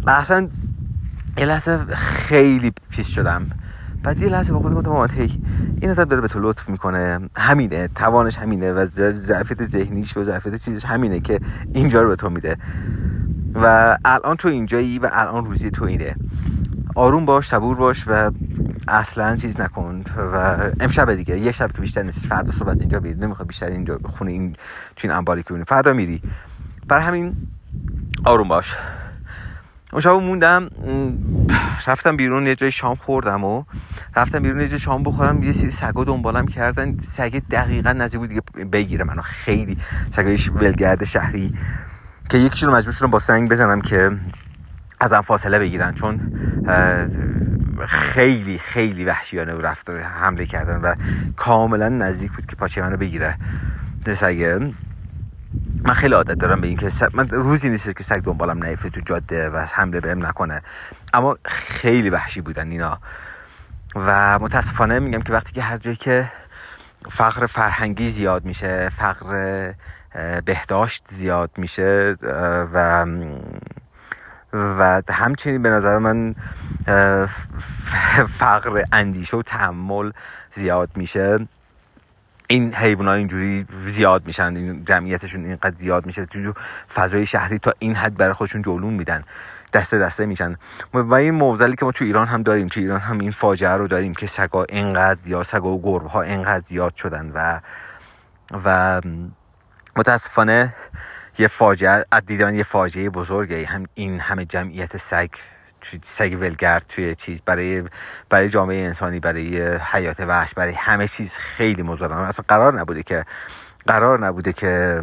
اصلا 0.06 0.48
یه 1.38 1.46
لحظه 1.46 1.84
خیلی 1.94 2.72
چیز 2.90 3.06
شدم. 3.06 3.50
بعد 4.02 4.22
یه 4.22 4.28
لحظه 4.28 4.52
با 4.52 4.60
خودم 4.60 4.74
گفتم 4.74 5.14
هی 5.14 5.42
این 5.80 5.90
آدم 5.90 6.04
داره 6.04 6.22
به 6.22 6.28
تو 6.28 6.40
لطف 6.40 6.68
می‌کنه. 6.68 7.20
همینه 7.36 7.88
توانش 7.88 8.38
همینه 8.38 8.72
و 8.72 8.86
ظرفیت 9.14 9.66
ذهنیش 9.66 10.16
و 10.16 10.24
ظرفیت 10.24 10.54
چیزش 10.64 10.84
همینه 10.84 11.20
که 11.20 11.40
اینجا 11.74 12.02
رو 12.02 12.08
به 12.08 12.16
تو 12.16 12.30
میده. 12.30 12.56
و 13.54 13.98
الان 14.04 14.36
تو 14.36 14.48
اینجایی 14.48 14.98
و 14.98 15.10
الان 15.12 15.44
روزی 15.44 15.70
تو 15.70 15.84
اینه. 15.84 16.16
آروم 16.94 17.24
باش 17.24 17.48
صبور 17.48 17.76
باش 17.76 18.04
و 18.06 18.30
اصلا 18.88 19.36
چیز 19.36 19.60
نکن 19.60 20.04
و 20.16 20.56
امشب 20.80 21.14
دیگه 21.14 21.38
یه 21.38 21.52
شب 21.52 21.72
که 21.72 21.80
بیشتر 21.80 22.02
نیست 22.02 22.26
فردا 22.26 22.52
صبح 22.52 22.68
از 22.68 22.80
اینجا 22.80 23.00
بیرون 23.00 23.24
نمی‌خواد 23.24 23.48
بیشتر 23.48 23.66
اینجا 23.66 23.98
خونه 24.18 24.30
این 24.30 24.52
تو 24.96 25.08
این 25.08 25.10
انباری 25.10 25.42
که 25.42 25.64
فردا 25.68 25.92
میری. 25.92 26.22
بر 26.88 27.00
همین 27.00 27.36
آروم 28.24 28.48
باش. 28.48 28.76
اون 29.92 30.00
شب 30.00 30.10
موندم 30.10 30.68
رفتم 31.86 32.16
بیرون 32.16 32.46
یه 32.46 32.56
جای 32.56 32.70
شام 32.70 32.96
خوردم 32.96 33.44
و 33.44 33.64
رفتم 34.16 34.42
بیرون 34.42 34.60
یه 34.60 34.68
جای 34.68 34.78
شام 34.78 35.02
بخورم 35.02 35.42
یه 35.42 35.52
سری 35.52 35.70
سگا 35.70 36.04
دنبالم 36.04 36.46
کردن 36.46 36.98
سگ 36.98 37.42
دقیقا 37.50 37.92
نزدیک 37.92 38.20
بود 38.20 38.28
دیگه 38.28 38.40
بگیره 38.72 39.04
منو. 39.04 39.22
خیلی 39.22 39.78
سگایش 40.10 40.50
ولگرد 40.50 41.04
شهری. 41.04 41.54
که 42.28 42.38
یکیشون 42.38 42.70
رو 42.70 42.76
مجبور 42.76 42.92
شدم 42.92 43.10
با 43.10 43.18
سنگ 43.18 43.50
بزنم 43.50 43.80
که 43.80 44.10
ازم 45.00 45.20
فاصله 45.20 45.58
بگیرن. 45.58 45.94
چون 45.94 46.32
خیلی 47.86 48.58
خیلی 48.58 49.04
وحشیانه 49.04 49.54
و 49.54 49.60
رفت 49.60 49.90
حمله 49.90 50.46
کردن 50.46 50.76
و 50.76 50.94
کاملا 51.36 51.88
نزدیک 51.88 52.32
بود 52.32 52.46
که 52.46 52.56
پاچه 52.56 52.82
منو 52.82 52.96
بگیره. 52.96 53.38
سگه 54.14 54.72
من 55.84 55.94
خیلی 55.94 56.14
عادت 56.14 56.38
دارم 56.38 56.60
به 56.60 56.66
این 56.66 56.76
که 56.76 56.90
من 57.12 57.28
روزی 57.28 57.70
نیست 57.70 57.96
که 57.96 58.04
سگ 58.04 58.20
دنبالم 58.20 58.64
نیفته 58.64 58.90
تو 58.90 59.00
جاده 59.00 59.50
و 59.50 59.66
حمله 59.72 60.00
بهم 60.00 60.26
نکنه. 60.26 60.62
اما 61.14 61.36
خیلی 61.44 62.10
وحشی 62.10 62.40
بودن 62.40 62.70
اینا. 62.70 62.98
و 63.94 64.38
متاسفانه 64.38 64.98
میگم 64.98 65.22
که 65.22 65.32
وقتی 65.32 65.52
که 65.52 65.62
هر 65.62 65.76
جایی 65.76 65.96
که 65.96 66.32
فقر 67.10 67.46
فرهنگی 67.46 68.10
زیاد 68.10 68.44
میشه 68.44 68.88
فقر 68.88 69.72
بهداشت 70.44 71.04
زیاد 71.10 71.50
میشه 71.56 72.16
و 72.72 73.06
و 74.52 75.02
همچنین 75.10 75.62
به 75.62 75.70
نظر 75.70 75.98
من 75.98 76.34
فقر 78.28 78.82
اندیشه 78.92 79.36
و 79.36 79.42
تحمل 79.42 80.12
زیاد 80.50 80.90
میشه. 80.96 81.38
این 82.50 82.74
حیوان 82.74 83.08
اینجوری 83.08 83.66
زیاد 83.86 84.26
میشن 84.26 84.56
این 84.56 84.84
جمعیتشون 84.84 85.44
اینقدر 85.44 85.76
زیاد 85.76 86.06
میشه 86.06 86.26
تو 86.26 86.52
فضای 86.94 87.26
شهری 87.26 87.58
تا 87.58 87.74
این 87.78 87.94
حد 87.94 88.16
برای 88.16 88.32
خودشون 88.32 88.62
جولون 88.62 88.94
میدن 88.94 89.24
دسته 89.72 89.98
دسته 89.98 90.26
میشن. 90.26 90.56
و 90.94 91.14
این 91.14 91.34
موزلی 91.34 91.76
که 91.76 91.84
ما 91.84 91.92
تو 91.92 92.04
ایران 92.04 92.26
هم 92.26 92.42
داریم 92.42 92.68
تو 92.68 92.80
ایران 92.80 93.00
هم 93.00 93.18
این 93.18 93.30
فاجعه 93.30 93.70
رو 93.70 93.88
داریم 93.88 94.14
که 94.14 94.26
سگا 94.26 94.64
اینقدر 94.64 95.18
زیاد 95.22 95.42
سگا 95.42 95.68
و 95.68 95.82
گربه 95.82 96.08
ها 96.08 96.22
اینقدر 96.22 96.64
زیاد 96.66 96.94
شدن 96.94 97.30
و 97.34 97.60
و 98.64 99.00
متاسفانه 99.98 100.74
یه 101.38 101.48
فاجعه 101.48 102.04
دیدن 102.26 102.54
یه 102.54 102.62
فاجعه 102.62 103.10
بزرگه 103.10 103.66
هم 103.66 103.86
این 103.94 104.20
همه 104.20 104.44
جمعیت 104.44 104.96
سگ 104.96 105.28
سگ 106.02 106.36
ولگرد 106.40 106.84
توی 106.88 107.14
چیز 107.14 107.42
برای 107.42 107.84
برای 108.28 108.48
جامعه 108.48 108.84
انسانی 108.84 109.20
برای 109.20 109.76
حیات 109.76 110.20
وحش 110.20 110.54
برای 110.54 110.72
همه 110.72 111.08
چیز 111.08 111.36
خیلی 111.36 111.82
مزرم 111.82 112.12
اصلا 112.18 112.44
قرار 112.48 112.80
نبوده 112.80 113.02
که 113.02 113.24
قرار 113.86 114.26
نبوده 114.26 114.52
که 114.52 115.02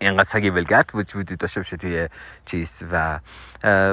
اینقدر 0.00 0.28
سگ 0.28 0.52
ولگرد 0.54 0.90
وجود 0.94 1.26
داشته 1.26 1.60
باشه 1.60 1.76
توی 1.76 2.08
چیز 2.44 2.82
و 2.92 3.20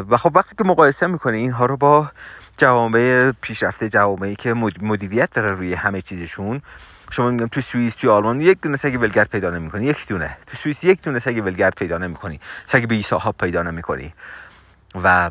و 0.09 0.17
خب 0.17 0.31
وقتی 0.35 0.55
که 0.55 0.63
مقایسه 0.63 1.07
می‌کنه 1.07 1.37
اینها 1.37 1.65
رو 1.65 1.77
با 1.77 2.11
جوامع 2.57 3.31
پیشرفته 3.41 3.89
جوامعی 3.89 4.35
که 4.35 4.53
مدیریت 4.81 5.29
داره 5.33 5.51
روی 5.51 5.73
همه 5.73 6.01
چیزشون 6.01 6.61
شما 7.11 7.31
میگم 7.31 7.47
تو 7.47 7.61
سوئیس 7.61 7.95
تو 7.95 8.11
آلمان 8.11 8.41
یک 8.41 8.61
دونه 8.61 8.77
سگ 8.77 8.97
ولگرد 9.01 9.29
پیدا 9.29 9.49
نمی‌کنی 9.49 9.85
یک 9.85 10.07
دونه. 10.07 10.37
تو 10.47 10.57
سوئیس 10.57 10.83
یک 10.83 11.01
دونه 11.01 11.19
سگ 11.19 11.41
ولگرد 11.45 11.75
پیدا 11.75 11.97
نمی‌کنی. 11.97 12.39
سگ 12.65 12.85
بی 12.85 13.05
پیدا 13.39 13.63
نمی‌کنی. 13.63 14.13
و 15.03 15.29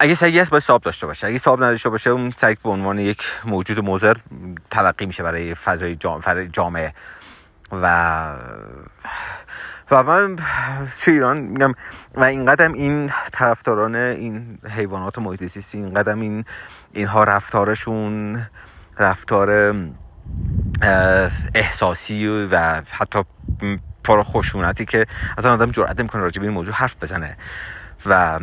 اگه 0.00 0.14
سگی 0.14 0.38
هست 0.38 0.50
باید 0.50 0.62
صاحب 0.62 0.82
داشته 0.82 1.06
باشه. 1.06 1.26
اگه 1.26 1.38
صاحب 1.38 1.62
نداشته 1.64 1.88
باشه 1.88 2.10
اون 2.10 2.30
سگ 2.30 2.56
به 2.64 2.70
عنوان 2.70 2.98
یک 2.98 3.22
موجود 3.44 3.80
موزر 3.80 4.16
تلقی 4.70 5.06
میشه 5.06 5.22
برای 5.22 5.54
فضای 5.54 5.96
جامعه. 6.52 6.94
و 7.72 8.26
و 9.90 10.02
من 10.02 10.36
تو 11.00 11.10
ایران 11.10 11.38
میگم 11.38 11.74
و 12.14 12.24
این 12.24 12.46
قدم 12.46 12.72
این 12.72 13.12
طرفداران 13.32 13.94
این 13.94 14.58
حیوانات 14.70 15.18
محیط 15.18 15.44
زیستی 15.44 15.78
این 15.78 15.94
قدم 15.94 16.20
این 16.20 16.44
اینها 16.92 17.24
رفتارشون 17.24 18.42
رفتار 18.98 19.74
احساسی 21.54 22.26
و 22.26 22.82
حتی 22.90 23.18
پر 24.04 24.22
خشونتی 24.22 24.84
که 24.84 25.06
اصلا 25.38 25.52
آدم 25.52 25.70
جرأت 25.70 26.00
نمی‌کنه 26.00 26.22
راجع 26.22 26.40
به 26.40 26.46
این 26.46 26.54
موضوع 26.54 26.74
حرف 26.74 26.96
بزنه. 27.02 27.36
و 28.06 28.40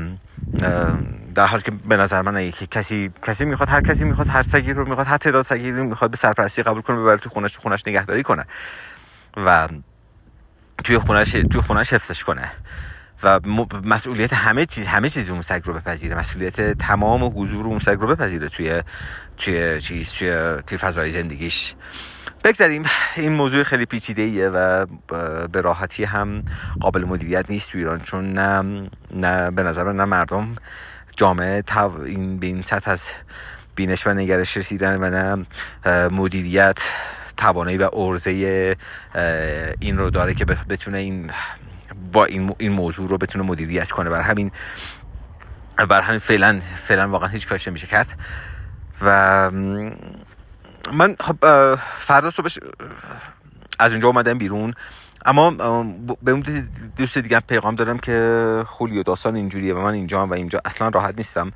در 1.36 1.46
حال 1.48 1.60
که 1.60 1.72
به 1.72 1.98
نظر 1.98 2.22
من 2.22 2.52
که 2.52 2.68
کسی 2.68 3.12
کسی 3.26 3.46
می‌خواد 3.46 3.70
هر 3.70 3.82
کسی 3.82 4.06
می‌خواد 4.06 4.28
هر 4.28 4.42
سگی 4.42 4.74
رو 4.74 4.86
می‌خواد 4.86 5.08
هر 5.08 5.18
تعداد 5.18 5.46
سگی 5.46 5.72
رو 5.72 5.84
می‌خواد 5.84 6.12
به 6.12 6.18
سرپرستی 6.18 6.64
قبول 6.64 6.82
کنه 6.82 6.98
ببره 6.98 7.18
تو 7.18 7.30
خونش 7.30 7.58
خونش 7.58 7.88
نگهداری 7.88 8.24
کنه. 8.24 8.46
و 9.38 9.68
توی 10.84 10.98
خونش 10.98 11.32
توی 11.32 11.62
خونش 11.62 11.94
حفظش 11.94 12.24
کنه. 12.24 12.52
و 13.24 13.40
مسئولیت 13.84 14.34
همه 14.34 14.66
چیز 14.66 14.88
همه 14.88 15.10
چیز 15.10 15.30
اون 15.30 15.42
سگ 15.42 15.62
رو 15.66 15.74
بپذیره. 15.74 16.18
مسئولیت 16.18 16.78
تمام 16.78 17.24
حضور 17.24 17.66
اون 17.66 17.80
سگ 17.80 17.98
رو 18.00 18.08
بپذیره 18.08 18.50
توی 18.50 18.84
توی 19.38 19.82
چیز 19.82 20.12
توی, 20.12 20.56
توی 20.68 20.78
فضای 20.78 21.12
زندگیش. 21.12 21.76
بگذاریم. 22.44 22.84
این 23.16 23.32
موضوع 23.32 23.64
خیلی 23.64 23.86
پیچیده 23.86 24.22
ایه 24.22 24.50
و 24.50 24.86
به 25.48 25.62
راحتی 25.62 26.04
هم 26.04 26.44
قابل 26.80 27.04
مدیریت 27.04 27.46
نیست 27.50 27.72
تو 27.72 27.78
ایران 27.78 28.00
چون 28.00 28.34
نه, 28.34 28.90
نه 29.16 29.52
به 29.52 29.64
نظر 29.64 29.92
نه 29.92 30.06
مردم 30.06 30.56
جامعه 31.18 31.64
این 32.06 32.40
به 32.40 32.48
این 32.48 32.64
سطح 32.66 32.92
از 32.92 33.12
بینش 33.76 34.08
و 34.08 34.14
نگرش 34.14 34.58
رسیدن 34.58 34.98
و 35.04 35.10
نه 35.10 35.46
مدیریت 36.10 36.78
توانایی 37.38 37.78
و 37.78 37.90
ارزه 37.94 38.76
این 39.80 39.98
رو 39.98 40.10
داره 40.10 40.34
که 40.34 40.46
بتونه 40.46 40.98
این 40.98 41.32
با 42.12 42.26
این, 42.26 42.56
این 42.58 42.72
موضوع 42.72 43.10
رو 43.10 43.18
بتونه 43.18 43.46
مدیریت 43.46 43.92
کنه. 43.92 44.10
بر 44.10 44.22
همین 44.22 44.52
بر 45.90 46.02
همین 46.02 46.20
فعلا 46.20 46.62
فعلا 46.88 47.10
واقعا 47.10 47.30
هیچ 47.30 47.48
کارش 47.48 47.68
نمیشه 47.68 47.88
کرد. 47.88 48.08
و 49.02 49.52
من 50.94 51.16
خب 51.20 51.36
فردا 52.00 52.32
صبحش 52.32 52.60
از 53.80 53.92
اونجا 53.92 54.08
اومدم 54.08 54.38
بیرون. 54.38 54.74
اما 55.26 55.52
به 56.22 56.32
اون 56.32 56.68
دوست 56.98 57.18
دیگه 57.18 57.40
پیغام 57.40 57.76
دارم 57.76 58.00
که 58.00 58.64
خولی 58.68 59.00
و 59.00 59.04
داستان 59.04 59.36
اینجوریه 59.36 59.74
و 59.74 59.82
من 59.82 59.94
اینجا 59.94 60.28
و 60.28 60.34
اینجا 60.34 60.62
اصلا 60.66 60.88
راحت 60.88 61.18
نیستم. 61.18 61.52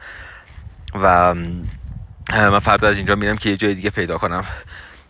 و 0.95 1.33
من 2.31 2.59
فردا 2.59 2.87
از 2.87 2.97
اینجا 2.97 3.15
میرم 3.15 3.37
که 3.37 3.49
یه 3.49 3.55
جای 3.55 3.75
دیگه 3.75 3.89
پیدا 3.89 4.17
کنم. 4.17 4.45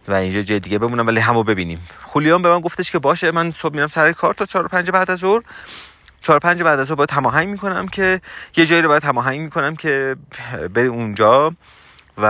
و 0.08 0.14
اینجا 0.14 0.42
جای 0.42 0.60
دیگه 0.60 0.80
بمونم 0.80 1.08
ولی 1.08 1.20
همو 1.20 1.44
ببینیم. 1.44 1.88
خولیان 2.04 2.42
به 2.42 2.50
من 2.50 2.60
گفتش 2.60 2.92
که 2.92 3.00
باشه 3.00 3.32
من 3.32 3.52
صبح 3.52 3.76
میرم 3.76 3.88
سر 3.88 4.12
کار 4.12 4.34
تا 4.34 4.46
4 4.46 4.68
5 4.68 4.92
بعد 4.92 5.12
از 5.12 5.20
ظهر. 5.20 5.42
4 6.22 6.40
5 6.40 6.64
بعد 6.64 6.80
از 6.80 6.88
ظهر 6.88 6.96
باید 6.96 7.12
هماهنگ 7.12 7.48
می‌کنم 7.48 7.88
که 7.88 8.22
یه 8.56 8.66
جایی 8.66 8.82
رو 8.82 8.90
باید 8.90 9.04
هماهنگ 9.04 9.40
می‌کنم 9.40 9.76
که 9.76 10.16
بری 10.74 10.88
اونجا 10.88 11.56
و 12.18 12.28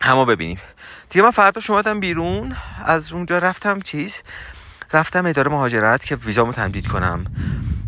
همو 0.00 0.24
ببینیم. 0.24 0.60
دیگه 1.10 1.24
من 1.24 1.30
فردا 1.30 1.60
اومدم 1.68 2.00
بیرون. 2.00 2.56
از 2.84 3.12
اونجا 3.12 3.38
رفتم 3.38 3.80
چیز؟ 3.80 4.20
رفتم 4.92 5.26
اداره 5.26 5.50
مهاجرت 5.50 6.04
که 6.04 6.16
ویزامو 6.16 6.52
تمدید 6.52 6.86
کنم. 6.88 7.24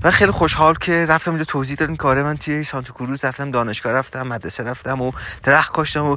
و 0.02 0.10
خیلی 0.10 0.30
خوشحال 0.30 0.74
که 0.74 1.06
رفتم 1.08 1.30
اونجا 1.30 1.44
توضیح 1.44 1.76
دادن 1.76 1.96
کاره 1.96 2.22
من 2.22 2.36
توی 2.36 2.64
سانتا 2.64 2.92
کروز 2.92 3.24
رفتم 3.24 3.50
دانشگاه 3.50 3.92
رفتم 3.92 4.26
مدرسه 4.26 4.64
رفتم 4.64 5.00
و 5.00 5.12
درخت 5.42 5.72
کاشتم 5.72 6.04
و 6.04 6.16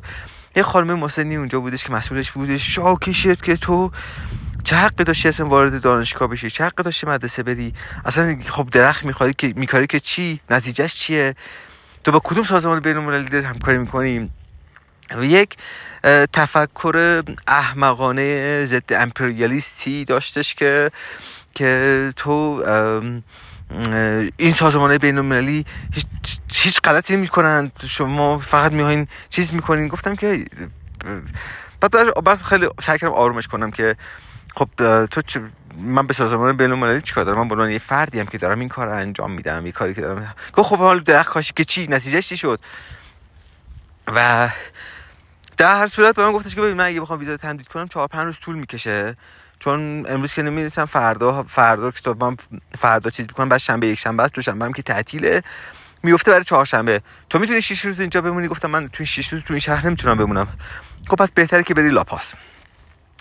یه 0.55 0.63
خانم 0.63 0.99
مسنی 0.99 1.35
اونجا 1.35 1.59
بودش 1.59 1.83
که 1.83 1.91
مسئولش 1.91 2.31
بودش. 2.31 2.75
شاکی 2.75 3.13
شد 3.13 3.41
که 3.41 3.57
تو؟ 3.57 3.91
چه 4.63 4.75
حقی 4.75 5.03
داشتی 5.03 5.27
اصلا 5.27 5.47
وارد 5.47 5.81
دانشگاه 5.81 6.27
بشی؟ 6.27 6.49
چه 6.49 6.63
حقی 6.63 6.83
داشتی 6.83 7.07
مدرسه 7.07 7.43
بری؟ 7.43 7.73
اصلا 8.05 8.37
خب 8.49 8.69
درخت 8.71 9.03
میخواری 9.05 9.33
که 9.33 9.53
میکاری 9.55 9.87
که 9.87 9.99
چی؟ 9.99 10.39
نتیجهش 10.49 10.95
چیه؟ 10.95 11.35
تو 12.03 12.11
با 12.11 12.21
کدوم 12.23 12.43
سازمان 12.43 12.79
بین 12.79 12.97
المللی 12.97 13.29
داری 13.29 13.45
همکاری 13.45 13.77
می‌کنی؟ 13.77 14.29
و 15.17 15.23
یک 15.23 15.57
تفکر 16.33 17.23
احمقانه 17.47 18.65
ضد 18.65 18.93
امپریالیستی 18.93 20.05
داشتش 20.05 20.53
که 20.53 20.91
که 21.55 22.13
تو 22.15 22.63
این 24.37 24.53
سازمان 24.53 24.97
بین 24.97 25.17
المللی 25.17 25.65
هیچ, 25.93 26.05
هیچ 26.53 26.81
غلطی 26.81 27.15
می‌کنن 27.15 27.71
شما 27.87 28.37
فقط 28.37 28.71
میهاین 28.71 29.07
چیز 29.29 29.53
می‌کنین. 29.53 29.87
گفتم 29.87 30.15
که 30.15 30.45
بعد 32.23 32.41
خیلی 32.41 32.69
سعی 32.81 32.99
کردم 32.99 33.13
آرومش 33.13 33.47
کنم 33.47 33.71
که 33.71 33.95
خب 34.55 34.69
تو 35.05 35.21
من 35.77 36.07
به 36.07 36.13
سازمان 36.13 36.57
بین 36.57 36.71
المللی 36.71 37.01
چیکار 37.01 37.23
دارم؟ 37.23 37.47
من 37.47 37.65
به 37.65 37.73
یه 37.73 37.79
فردی 37.79 38.19
هم 38.19 38.25
که 38.25 38.37
دارم 38.37 38.59
این 38.59 38.69
کار 38.69 38.87
رو 38.87 38.93
انجام 38.93 39.31
میدم 39.31 39.65
یه 39.65 39.71
کاری 39.71 39.93
که 39.93 40.01
دارم. 40.01 40.35
گفت 40.53 40.69
خب 40.69 40.77
حالا 40.77 40.99
درخت 40.99 41.29
کاشی 41.29 41.53
که 41.55 41.63
چی 41.63 41.87
نتیجهش 41.87 42.27
چی 42.27 42.37
شد؟ 42.37 42.59
و 44.07 44.49
در 45.57 45.77
هر 45.77 45.87
صورت 45.87 46.15
به 46.15 46.25
من 46.25 46.31
گفتش 46.31 46.55
که 46.55 46.61
ببین 46.61 46.73
من 46.73 46.85
اگه 46.85 47.01
بخوام 47.01 47.19
ویزا 47.19 47.37
تمدید 47.37 47.67
کنم 47.67 47.87
چهار 47.87 48.07
پنج 48.07 48.25
روز 48.25 48.39
طول 48.39 48.55
می‌کشه. 48.55 49.15
چون 49.63 50.05
امروز 50.09 50.33
که 50.33 50.41
نمی‌رسم 50.41 50.85
فردا 50.85 51.43
فردا 51.43 51.91
کتابم 51.91 52.37
فردا 52.79 53.09
چیز 53.09 53.25
می‌کنم 53.25 53.49
بعد 53.49 53.59
شنبه 53.59 53.87
یک 53.87 53.99
شنبه 53.99 54.23
است 54.23 54.33
دوشنبه 54.33 54.65
هم 54.65 54.73
که 54.73 54.81
تعطیله. 54.81 55.43
میفته 56.03 56.31
برای 56.31 56.43
چهارشنبه. 56.43 57.01
تو 57.29 57.39
می‌تونی 57.39 57.61
6 57.61 57.85
روز 57.85 57.99
اینجا 57.99 58.21
بمونی؟ 58.21 58.47
گفتم 58.47 58.69
من 58.69 58.89
تو 58.89 59.05
6 59.05 59.33
روز 59.33 59.41
تو 59.43 59.53
این 59.53 59.59
شهر 59.59 59.87
نمی‌تونم 59.87 60.17
بمونم. 60.17 60.47
خب 61.07 61.15
پس 61.15 61.31
بهتره 61.31 61.63
که 61.63 61.73
بری 61.73 61.89
لاپاس. 61.89 62.33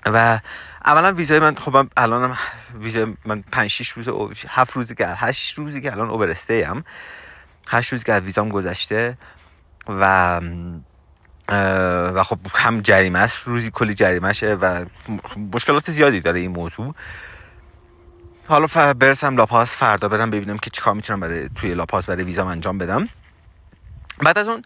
و 0.06 0.40
اولا 0.84 1.12
ویزای 1.12 1.38
من 1.38 1.54
خب 1.54 1.86
الان 1.96 2.36
ویزای 2.74 3.06
من 3.24 3.44
5 3.52 3.70
6 3.70 3.88
روز 3.88 4.08
او 4.08 4.30
7 4.48 4.76
روزی 4.76 4.94
که 4.94 5.06
8 5.06 5.58
روزی 5.58 5.80
که 5.80 5.92
الان 5.92 6.10
اوورسته 6.10 6.66
ام 6.68 6.84
8 7.68 7.92
روزی 7.92 8.04
که 8.04 8.12
ویزام 8.12 8.48
گذشته. 8.48 9.18
و 9.88 10.40
و 12.14 12.22
خب 12.22 12.38
هم 12.54 12.80
جریمه 12.80 13.18
است 13.18 13.48
روزی 13.48 13.70
کلی 13.70 13.94
جریمهشه 13.94 14.54
و 14.54 14.84
مشکلات 15.52 15.90
زیادی 15.90 16.20
داره 16.20 16.40
این 16.40 16.50
موضوع. 16.50 16.94
حالا 18.48 18.66
برسم 18.94 19.36
لاپاس 19.36 19.76
فردا 19.76 20.08
برم 20.08 20.30
ببینم 20.30 20.58
که 20.58 20.70
چیکار 20.70 20.94
می‌تونم 20.94 21.20
برای 21.20 21.48
توی 21.54 21.74
لاپاس 21.74 22.06
برای 22.06 22.24
ویزام 22.24 22.46
انجام 22.46 22.78
بدم. 22.78 23.08
بعد 24.18 24.38
از 24.38 24.48
اون 24.48 24.62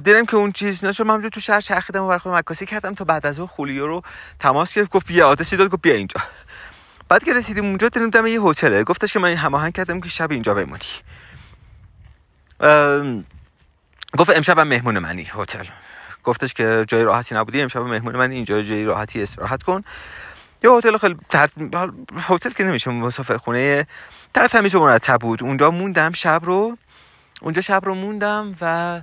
دیدم 0.00 0.26
که 0.26 0.36
اون 0.36 0.52
چیز 0.52 0.84
نشد. 0.84 1.06
من 1.06 1.30
تو 1.30 1.40
شهر 1.40 1.60
چرخیدم 1.60 2.04
و 2.04 2.18
خودم 2.18 2.34
عکاسی 2.34 2.66
کردم 2.66 2.94
تا 2.94 3.04
بعد 3.04 3.26
از 3.26 3.38
اون 3.38 3.48
خولیو 3.48 3.86
رو 3.86 4.02
تماس 4.40 4.74
گرفت. 4.74 4.90
گفت 4.90 5.06
بیا 5.06 5.28
آدرسی 5.28 5.56
داد 5.56 5.70
گفت 5.70 5.82
بیا 5.82 5.94
اینجا. 5.94 6.20
بعد 7.08 7.24
که 7.24 7.34
رسیدیم 7.34 7.64
اونجا 7.64 7.88
دیدم 7.88 8.26
یه 8.26 8.42
هتله. 8.42 8.84
گفتش 8.84 9.12
که 9.12 9.18
من 9.18 9.34
هماهنگ 9.34 9.72
کردم 9.72 10.00
که 10.00 10.08
شب 10.08 10.30
اینجا 10.30 10.54
بمونی. 10.54 10.80
گفت 14.18 14.30
امشب 14.30 14.60
مهمون 14.60 14.98
منی 14.98 15.30
هتل. 15.34 15.64
گفتش 16.24 16.54
که 16.54 16.84
جای 16.88 17.02
راحتی 17.02 17.34
نبودی 17.34 17.62
امشب 17.62 17.78
مهمون 17.78 18.16
من 18.16 18.30
اینجا 18.30 18.62
جای 18.62 18.84
راحتی 18.84 19.22
استراحت 19.22 19.62
کن. 19.62 19.84
یه 20.64 20.70
هتل 20.70 20.98
خیلی 20.98 21.16
تر... 21.30 21.48
هتل 22.28 22.50
که 22.50 22.64
نمیشه 22.64 22.90
مسافر 22.90 23.36
خونه 23.36 23.86
در 24.34 24.48
تمیز 24.48 24.74
و 24.74 24.80
مرتب 24.80 25.18
بود. 25.18 25.42
اونجا 25.42 25.70
موندم 25.70 26.12
شب 26.12 26.40
رو 26.44 26.78
اونجا 27.42 27.60
شب 27.60 27.80
رو 27.84 27.94
موندم 27.94 28.56
و 28.60 29.02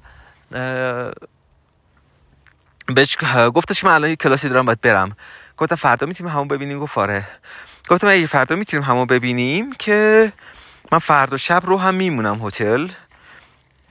بهش 2.96 3.18
گفتش 3.56 3.82
که 3.82 3.88
من 3.88 3.94
الان 3.94 4.10
یه 4.10 4.16
کلاسی 4.16 4.50
دارم 4.50 4.66
باید 4.66 4.82
برم. 4.82 5.18
گفتم 5.58 5.76
فردا 5.76 6.08
می‌تونیم 6.08 6.34
همون 6.34 6.48
ببینیم. 6.48 6.80
گفت 6.80 6.98
آره. 6.98 7.28
گفتم 7.90 8.08
اگه 8.08 8.26
فردا 8.26 8.56
می‌تونیم 8.56 8.84
همون 8.84 9.06
ببینیم 9.06 9.74
که 9.74 10.32
من 10.92 11.00
فردا 11.00 11.38
شب 11.38 11.62
رو 11.66 11.78
هم 11.78 11.96
میمونم 11.96 12.46
هتل. 12.46 12.88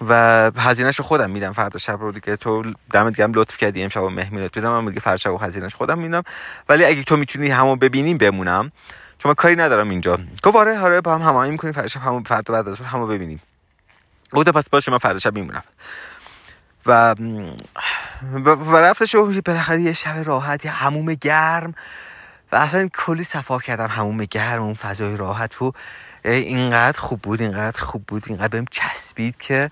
و 0.08 0.50
هزینهش 0.56 0.96
رو 0.96 1.04
خودم 1.04 1.30
میدم. 1.30 1.52
فردا 1.52 1.78
شب 1.78 2.00
رو 2.00 2.12
دیگه 2.12 2.36
تو 2.36 2.64
دمت 2.92 3.16
گرم 3.16 3.32
لطف 3.34 3.56
کردی 3.56 3.82
امشب 3.82 4.00
مهمونت 4.00 4.58
بدم. 4.58 4.70
من 4.70 4.88
دیگه 4.88 5.00
فردا 5.00 5.16
شب 5.16 5.42
هزینهش 5.42 5.74
خودم 5.74 5.98
میدم. 5.98 6.22
ولی 6.68 6.84
اگه 6.84 7.02
تو 7.02 7.16
می‌تونی 7.16 7.48
همون 7.48 7.78
ببینیم 7.78 8.18
بمونم. 8.18 8.72
چون 9.18 9.30
من 9.30 9.34
کاری 9.34 9.56
ندارم 9.56 9.90
اینجا. 9.90 10.18
گفت 10.42 10.56
آره 10.56 10.78
آره 10.78 11.00
با 11.00 11.14
هم 11.14 11.22
هماهنگ 11.22 11.50
می‌کنیم. 11.50 11.72
فردا 11.72 11.88
شب 11.88 12.00
همون 12.00 12.22
فردا 12.22 12.54
بعد 12.54 12.68
از 12.68 12.80
همون 12.80 13.08
ببینیم. 13.08 13.40
گفت 14.32 14.48
پس 14.48 14.68
باشه 14.68 14.90
من 14.90 14.98
فردا 14.98 15.18
شب 15.18 15.34
میمونم. 15.34 15.62
و 16.86 17.14
و 18.44 18.76
رفتش 18.76 19.14
و 19.14 19.40
بالاخره 19.46 19.80
یه 19.80 19.92
شب 19.92 20.22
راحت 20.24 20.64
یه 20.64 20.70
هموم 20.70 21.14
گرم. 21.14 21.74
و 22.52 22.56
اصلا 22.56 22.88
کلی 22.88 23.24
صفا 23.24 23.58
کردم 23.58 23.86
هموم 23.86 24.24
گرم 24.24 24.62
اون 24.62 24.74
فضای 24.74 25.16
راحت 25.16 25.62
و 25.62 25.72
اینقدر 26.24 26.98
خوب 26.98 27.20
بود 27.20 27.40
اینقدر 27.42 27.80
خوب 27.80 28.04
بود 28.08 28.22
اینقدر 28.26 28.48
بهم 28.48 28.64
چسبید 28.70 29.36
که 29.38 29.70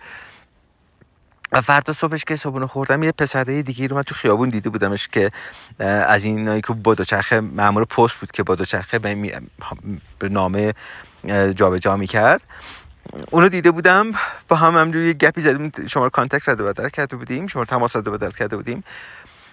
و 1.52 1.60
فردا 1.60 1.92
صبحش 1.92 2.24
که 2.24 2.36
صبحونه 2.36 2.66
خوردم 2.66 3.02
یه 3.02 3.12
پسره 3.12 3.62
دیگه 3.62 3.86
رو 3.86 3.96
من 3.96 4.02
تو 4.02 4.14
خیابون 4.14 4.48
دیده 4.48 4.70
بودمش 4.70 5.08
که 5.08 5.30
از 5.78 6.24
این 6.24 6.60
که 6.60 6.72
با 6.72 6.94
دوچرخه 6.94 7.40
مامور 7.40 7.84
پست 7.84 8.14
بود 8.14 8.30
که 8.30 8.42
با 8.42 8.54
دوچرخه 8.54 8.98
به 10.18 10.28
نامه 10.28 10.74
جابجا 11.54 11.96
می‌کرد. 11.96 12.42
اونو 13.30 13.48
دیده 13.48 13.70
بودم 13.70 14.12
با 14.48 14.56
هم 14.56 14.76
همینجوری 14.76 15.06
یه 15.06 15.12
گپی 15.12 15.40
زدیم 15.40 15.72
شماره 15.86 16.04
contact 16.04 16.10
رد 16.10 16.48
و 16.48 16.64
بدل 16.64 16.88
کرده 16.88 17.16
بودیم 17.16 17.46
شماره 17.46 17.64
تماس 17.64 17.96
رد 17.96 18.10
و 18.10 18.15
بدل 18.15 18.30
کرده 18.30 18.56
بودیم. 18.56 18.84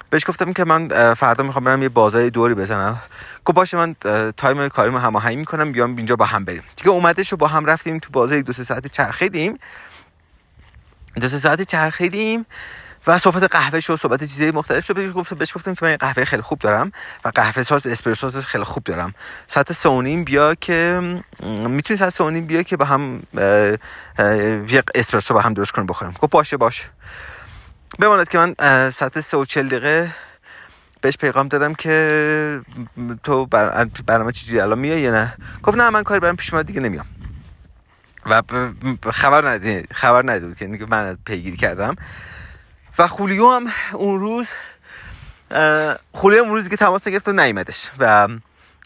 بهش 0.10 0.24
گفتم 0.28 0.54
که 0.54 0.64
من 0.64 1.14
فردا 1.14 1.44
می‌خوام 1.44 1.64
برم 1.64 1.82
یه 1.82 1.90
بازار 1.90 2.30
دوری 2.30 2.54
بزنم. 2.54 3.02
گفت 3.46 3.56
باشه 3.56 3.78
من 3.78 3.96
تایم 4.38 4.70
کاریمو 4.70 4.98
هماهنگ 4.98 5.38
می‌کنم 5.38 5.72
بیام 5.72 5.96
اینجا 5.96 6.16
با 6.16 6.26
هم 6.26 6.46
بریم. 6.46 6.64
دیگه 6.76 6.90
اومدش 6.90 7.34
و 7.34 7.38
با 7.38 7.48
هم 7.48 7.66
رفتیم 7.66 8.00
تو 8.00 8.10
بازار 8.12 8.42
دو 8.44 8.54
سه 8.54 8.64
ساعتی 8.64 8.90
چرخیدیم. 8.90 9.60
دو 11.22 11.30
سه 11.30 11.40
ساعتی 11.40 11.66
چرخیدیم 11.66 12.46
و 13.08 13.18
صحبت 13.18 13.44
قهوه 13.44 13.80
شو 13.80 13.96
صحبت 13.96 14.20
چیزای 14.20 14.52
مختلف 14.52 14.86
شد. 14.86 15.12
گفت 15.12 15.34
بهش 15.34 15.54
گفتم 15.54 15.74
که 15.76 15.86
من 15.86 15.96
قهوه 15.96 16.26
خیلی 16.26 16.42
خوب 16.42 16.60
دارم 16.60 16.92
و 17.26 17.32
قهوه 17.36 17.64
ساز 17.64 17.88
اسپرسو 17.88 18.30
ساز 18.30 18.46
خیلی 18.46 18.64
خوب 18.64 18.84
دارم. 18.84 19.14
ساعت 19.48 19.74
سونیم 19.74 20.24
بیا 20.24 20.56
که 20.56 21.02
می‌تونی 21.44 21.98
ساعت 21.98 22.14
سونیم 22.14 22.46
بیا 22.46 22.64
که 22.64 22.78
با 22.78 22.86
هم 22.86 23.24
یه 24.70 24.84
اسپرسو 24.96 25.34
با 25.34 25.42
هم 25.42 25.54
درست 25.54 25.72
کنیم 25.72 25.88
بخوریم. 25.88 26.14
گفت 26.20 26.32
باشه 26.32 26.58
باشه. 26.58 26.86
بماند 28.00 28.30
که 28.30 28.38
من 28.38 28.56
ساعت 28.90 29.20
سه 29.20 29.38
و 29.38 29.46
چل 29.46 29.68
دقیقه 29.68 30.16
بهش 31.02 31.18
پیغام 31.18 31.48
دادم 31.48 31.74
که 31.74 32.62
تو 33.24 33.46
برنامه 34.06 34.32
چیزی 34.32 34.60
الان 34.60 34.80
میای 34.80 35.02
یا 35.02 35.12
نه؟ 35.12 35.34
گفت 35.64 35.78
نه 35.78 35.90
من 35.90 36.04
کاری 36.04 36.20
برام 36.20 36.36
پیش 36.36 36.54
اومد 36.54 36.66
دیگه 36.66 36.80
نمیام. 36.80 37.06
و 38.26 38.44
خبر 39.12 39.50
ندید 39.50 39.94
خبر 39.94 40.32
ندید 40.32 40.58
که 40.58 40.86
من 40.90 41.18
پیگیری 41.26 41.58
کردم. 41.58 41.96
و 42.98 43.08
خولیو 43.08 43.52
هم 43.52 43.68
اون 43.94 44.20
روز 44.20 44.48
خولیو 46.12 46.44
اون 46.44 46.50
روز 46.50 46.70
که 46.70 46.78
تماس 46.78 47.08
نگرفت 47.08 47.28
و 47.28 47.32
نیومدش. 47.32 47.90
و 48.00 48.28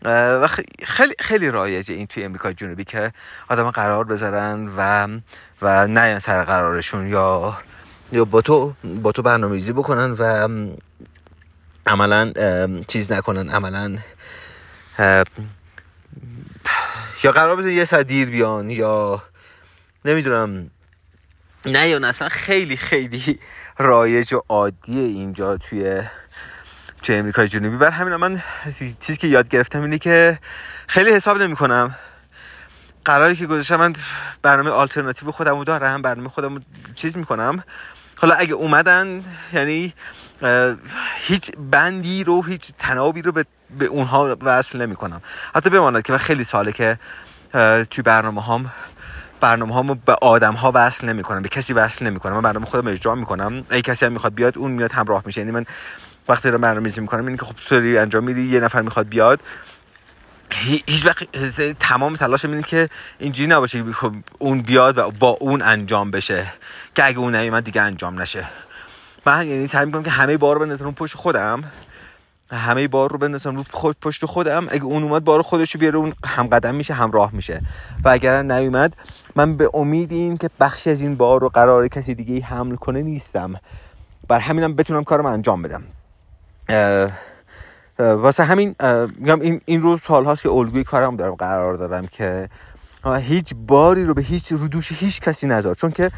و 0.06 0.48
خیلی 0.84 1.14
خیلی 1.20 1.50
رایجه 1.50 1.94
این 1.94 2.08
توی 2.08 2.24
امریکا 2.24 2.54
جنوبی 2.54 2.84
که 2.84 3.12
آدم 3.50 3.72
قرار 3.72 4.04
بذارن 4.04 4.70
و 4.78 5.08
و 5.62 5.88
نه 5.88 6.20
سر 6.20 6.44
قرارشون 6.44 7.08
یا 7.08 7.58
یا 8.13 8.26
با 8.26 8.41
تو 8.41 8.73
با 8.84 9.12
تو 9.12 9.21
برنامه‌ریزی 9.21 9.73
بکنن 9.73 10.12
و 10.12 10.47
عملا 11.88 12.34
چیز 12.88 13.12
نکنن 13.12 13.49
عملا 13.49 13.97
یا 17.23 17.32
قرار 17.32 17.56
بذارن 17.56 17.73
یه 17.73 17.86
ساعت 17.86 18.08
دیر 18.08 18.30
بیان 18.30 18.69
یا 18.69 19.23
نمی‌دونم. 20.06 20.69
نه 21.65 21.88
یا 21.89 22.08
اصلا 22.08 22.30
خیلی 22.30 22.78
خیلی 22.78 23.39
رایج 23.78 24.34
و 24.34 24.41
عادی 24.49 24.99
اینجا 24.99 25.58
توی 25.58 26.02
توی 27.04 27.15
امریکای 27.15 27.47
جنوبی. 27.47 27.78
بر 27.78 27.91
همین 27.91 28.15
من 28.15 28.43
چیزی 28.99 29.17
که 29.17 29.28
یاد 29.28 29.49
گرفتم 29.49 29.82
اینه 29.82 29.99
که 29.99 30.39
خیلی 30.88 31.12
حساب 31.12 31.41
نمی 31.41 31.56
کنم 31.56 31.95
قراری 33.06 33.36
که 33.36 33.47
گذاشتم 33.47 33.76
من 33.76 33.95
برنامه 34.41 34.69
آلترناتیو 34.69 35.32
خودمو 35.32 35.63
دارم 35.63 36.02
برنامه 36.02 36.30
خودمو 36.30 36.60
چیز 36.95 37.17
می‌کنم. 37.17 37.63
حالا 38.24 38.36
اگه 38.36 38.54
اومدن 38.54 39.24
یعنی 39.54 39.94
هیچ 41.18 41.52
بندی 41.72 42.24
رو 42.24 42.44
هیچ 42.44 42.72
تنابی 42.80 43.22
رو 43.22 43.32
به, 43.32 43.46
به 43.80 43.86
اونها 43.86 44.38
وصل 44.42 44.82
نمی 44.82 44.96
کنم 44.96 45.22
حتی 45.56 45.70
بماند 45.70 46.04
که 46.04 46.18
خیلی 46.18 46.44
ساله 46.44 46.72
که 46.72 47.00
توی 47.90 48.02
برنامه 48.04 48.42
هم 48.42 48.72
برنامه 49.42 49.74
هامو 49.74 49.96
به 50.06 50.14
آدم 50.14 50.54
ها 50.54 50.72
وصل 50.76 51.10
نمی 51.10 51.24
کنم 51.24 51.42
به 51.42 51.50
کسی 51.50 51.74
وصل 51.74 52.06
نمی 52.06 52.20
کنم 52.20 52.34
من 52.34 52.42
برنامه 52.42 52.66
خودم 52.66 52.88
اجرا 52.88 53.16
می‌کنم. 53.16 53.66
اگه 53.70 53.82
کسی 53.82 54.06
هم 54.06 54.12
می‌خواد 54.12 54.34
بیاد 54.34 54.58
اون 54.58 54.72
میاد 54.72 54.92
همراه 54.92 55.24
میشه. 55.26 55.42
یعنی 55.42 55.52
من 55.52 55.66
وقتی 56.30 56.50
رو 56.50 56.58
برنامه‌ریزی 56.58 57.02
می‌کنم 57.02 57.26
اینه 57.26 57.38
که 57.38 57.46
خب 57.46 57.56
تو 57.68 57.76
انجام 57.76 58.24
میدی 58.24 58.42
یه 58.42 58.60
نفر 58.60 58.82
می‌خواد 58.82 59.10
بیاد. 59.10 59.40
هیچ 60.62 61.06
وقت 61.06 61.24
تمام 61.80 62.16
تلاش 62.16 62.46
اینه 62.46 62.63
که 62.63 62.89
اینجوری 63.20 63.48
نباشه 63.48 63.94
خب 63.94 64.13
اون 64.39 64.62
بیاد 64.62 64.98
و 64.98 65.12
با 65.12 65.30
اون 65.30 65.62
انجام 65.62 66.12
بشه 66.12 66.54
که 66.96 67.06
اگه 67.06 67.20
اون 67.20 67.36
نیومد 67.36 67.63
دیگه 67.63 67.82
انجام 67.82 68.22
نشه. 68.22 68.46
من 69.26 69.48
یعنی 69.48 69.68
سعی 69.68 69.86
می‌کنم 69.86 70.04
که 70.04 70.12
همه 70.12 70.38
بار 70.38 70.56
رو 70.56 70.62
بندازم 70.62 70.92
پشت 70.92 71.16
خودم. 71.16 71.63
همه 72.52 72.88
بار 72.88 73.12
رو 73.12 73.18
بندازم 73.18 73.56
رو 73.56 73.63
خود 73.72 73.96
پشت 74.02 74.26
خودم. 74.26 74.68
اگه 74.70 74.84
اون 74.84 75.04
اومد 75.04 75.24
بار 75.24 75.42
خودش 75.42 75.72
رو 75.72 75.80
بیاره 75.80 75.98
اون 75.98 76.13
هم 76.26 76.48
قدم 76.48 76.76
میشه 76.76 76.94
هم 76.94 77.12
راه 77.12 77.30
میشه. 77.34 77.62
و 78.04 78.10
اگر 78.10 78.42
نیومد 78.42 78.94
من 79.36 79.58
به 79.58 79.70
امید 79.74 80.12
این 80.12 80.38
که 80.38 80.50
بخش 80.60 80.88
از 80.88 81.02
این 81.02 81.16
بار 81.16 81.42
رو 81.42 81.50
قرار 81.50 81.88
کسی 81.88 82.16
دیگه 82.16 82.46
حمل 82.46 82.76
کنه 82.76 83.02
نیستم. 83.02 83.56
بر 84.28 84.39
همینم 84.39 84.76
بتونم 84.76 85.04
کارم 85.04 85.26
انجام 85.26 85.62
بدم. 85.62 85.84
واسه 87.99 88.43
همین 88.43 88.75
میگم 89.17 89.39
این 89.41 89.62
این 89.65 89.82
روز 89.82 89.99
سال 90.08 90.25
هاست 90.25 90.43
که 90.43 90.49
الگوی 90.49 90.84
کارم 90.84 91.15
دارم 91.15 91.36
قرار 91.36 91.77
دادم 91.77 92.06
که 92.06 92.49
هیچ 93.06 93.53
باری 93.67 94.06
رو 94.06 94.13
به 94.13 94.21
هیچ 94.21 94.51
رو 94.51 94.67
دوش 94.67 94.91
هیچ 94.91 95.21
کسی 95.21 95.47
نذار. 95.47 95.75
چون 95.75 95.91
که 95.91 96.12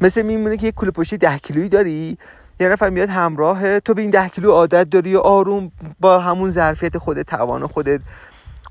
مثل 0.00 0.22
میمونه 0.22 0.56
که 0.56 0.66
یک 0.66 0.74
کوله 0.74 0.90
پشتی 0.90 1.18
ده 1.18 1.38
کیلویی 1.38 1.68
داری 1.68 2.18
یه 2.60 2.68
نفر 2.68 2.90
میاد 2.90 3.08
همراه 3.08 3.80
تو 3.80 3.94
به 3.94 4.02
این 4.02 4.10
ده 4.10 4.28
کیلو 4.28 4.52
عادت 4.52 4.90
داری 4.90 5.14
و 5.14 5.18
آروم 5.18 5.72
با 6.00 6.18
همون 6.18 6.50
ظرفیت 6.50 6.98
خودت 6.98 7.26
توان 7.26 7.66
خودت 7.66 8.00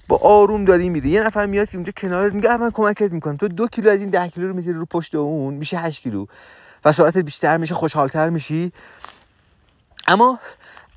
با 0.07 0.17
آروم 0.17 0.65
داری 0.65 0.89
میری. 0.89 1.09
یه 1.09 1.23
نفر 1.23 1.45
میاد 1.45 1.67
اونجا 1.73 1.93
کنارت 1.97 2.33
میگه 2.33 2.57
من 2.57 2.71
کمکت 2.71 3.11
می‌کنم. 3.11 3.37
تو 3.37 3.47
دو 3.47 3.67
کیلو 3.67 3.89
از 3.89 3.99
این 4.01 4.09
ده 4.09 4.27
کیلو 4.27 4.47
رو 4.47 4.53
می‌ذاری 4.53 4.77
رو 4.77 4.85
پشت 4.85 5.15
اون 5.15 5.53
میشه 5.53 5.77
8 5.77 6.01
کیلو. 6.01 6.25
و 6.85 6.91
سرعتت 6.91 7.17
بیشتر 7.17 7.57
میشه 7.57 7.75
خوشحالتر 7.75 8.29
میشی. 8.29 8.71
اما 10.07 10.39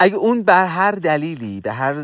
اگه 0.00 0.14
اون 0.14 0.42
بر 0.42 0.66
هر 0.66 0.90
دلیلی 0.90 1.60
به 1.60 1.72
هر 1.72 1.94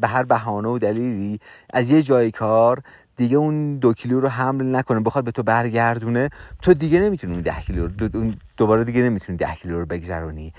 به 0.00 0.08
هر 0.08 0.22
بهانه 0.22 0.68
و 0.68 0.78
دلیلی 0.78 1.40
از 1.72 1.90
یه 1.90 2.02
جای 2.02 2.30
کار 2.30 2.82
دیگه 3.16 3.36
اون 3.36 3.76
دو 3.76 3.92
کیلو 3.92 4.20
رو 4.20 4.28
حمل 4.28 4.76
نکنه 4.76 5.00
بخواد 5.00 5.24
به 5.24 5.30
تو 5.30 5.42
برگردونه 5.42 6.30
تو 6.62 6.74
دیگه 6.74 7.00
نمی‌تونی 7.00 7.32
اون 7.32 7.42
ده 7.42 7.60
کیلو 7.60 7.88
رو 7.88 8.32
دوباره 8.56 8.84
دیگه 8.84 9.02
نمی‌تونی 9.02 9.38
ده 9.38 9.54
کیلو 9.54 9.80
رو 9.80 9.86
بگذرونی. 9.86 10.52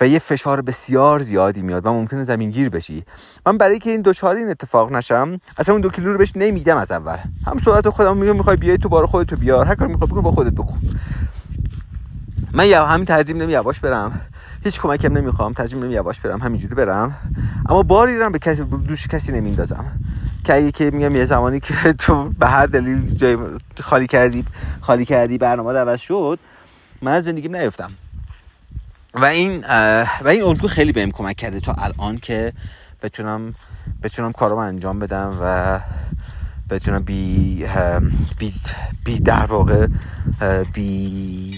و 0.00 0.06
یه 0.06 0.18
فشار 0.18 0.62
بسیار 0.62 1.22
زیادی 1.22 1.62
میاد 1.62 1.86
و 1.86 1.92
ممکنه 1.92 2.24
زمین 2.24 2.50
گیر 2.50 2.68
بشی. 2.68 3.04
من 3.46 3.58
برای 3.58 3.78
که 3.78 3.90
این 3.90 4.00
دوچار 4.00 4.36
این 4.36 4.50
اتفاق 4.50 4.92
نشم 4.92 5.40
اصلا 5.58 5.74
اون 5.74 5.80
دو 5.80 5.90
کیلو 5.90 6.12
رو 6.12 6.18
بهش 6.18 6.32
نمیدم 6.36 6.76
از 6.76 6.90
اول. 6.90 7.16
هم 7.46 7.58
سرعت 7.64 7.88
خودم 7.88 8.16
میگم 8.16 8.36
می‌خوای 8.36 8.56
بیای 8.56 8.78
تو 8.78 8.88
بار 8.88 9.06
خودت 9.06 9.34
بیار. 9.34 9.66
هر 9.66 9.74
کار 9.74 9.88
می‌خوای 9.88 10.10
بکن 10.10 10.20
با 10.20 10.32
خودت 10.32 10.52
بکن. 10.52 10.80
من 12.52 12.66
یا 12.66 12.86
همین 12.86 13.04
ترجیح 13.04 13.36
نمی 13.36 13.52
یواش 13.52 13.80
برم. 13.80 14.20
هیچ 14.64 14.80
کمکم 14.80 15.18
نمی‌خوام 15.18 15.52
ترجیح 15.52 15.78
نمی 15.78 15.94
یواش 15.94 16.20
برم 16.20 16.38
همینجوری 16.38 16.74
برم. 16.74 17.16
اما 17.68 17.82
باری 17.82 18.18
رو 18.18 18.30
به 18.30 18.38
کسی 18.38 18.64
دوش 18.64 19.06
کسی 19.06 19.32
نمیندازم. 19.32 19.84
که 20.44 20.54
اگه 20.54 20.72
که 20.72 20.90
میگم 20.90 21.16
یه 21.16 21.24
زمانی 21.24 21.60
که 21.60 21.74
تو 22.02 22.28
به 22.38 22.46
هر 22.46 22.66
دلیل 22.66 23.14
جای 23.14 23.36
خالی 23.80 24.06
کردی 24.06 24.44
خالی 24.80 25.04
کردی 25.04 25.38
برنامه 25.38 25.72
عوض 25.72 26.00
شد 26.00 26.38
من 27.02 27.12
از 27.12 27.24
زندگیم 27.24 27.56
نیفتم. 27.56 27.90
و 29.14 29.24
این 29.24 29.64
و 30.24 30.28
این 30.28 30.42
الگو 30.42 30.68
خیلی 30.68 30.92
بهم 30.92 31.10
کمک 31.10 31.36
کرده 31.36 31.60
تا 31.60 31.72
الان 31.72 32.18
که 32.18 32.52
بتونم 33.02 33.54
بتونم 34.02 34.32
کارم 34.32 34.58
انجام 34.58 34.98
بدم 34.98 35.38
و 35.42 35.80
بتونم 36.70 37.02
بی 37.02 37.66
بی, 38.38 38.54
بی 39.04 39.20
در 39.20 39.44
واقع 39.44 39.86
بی 40.74 41.50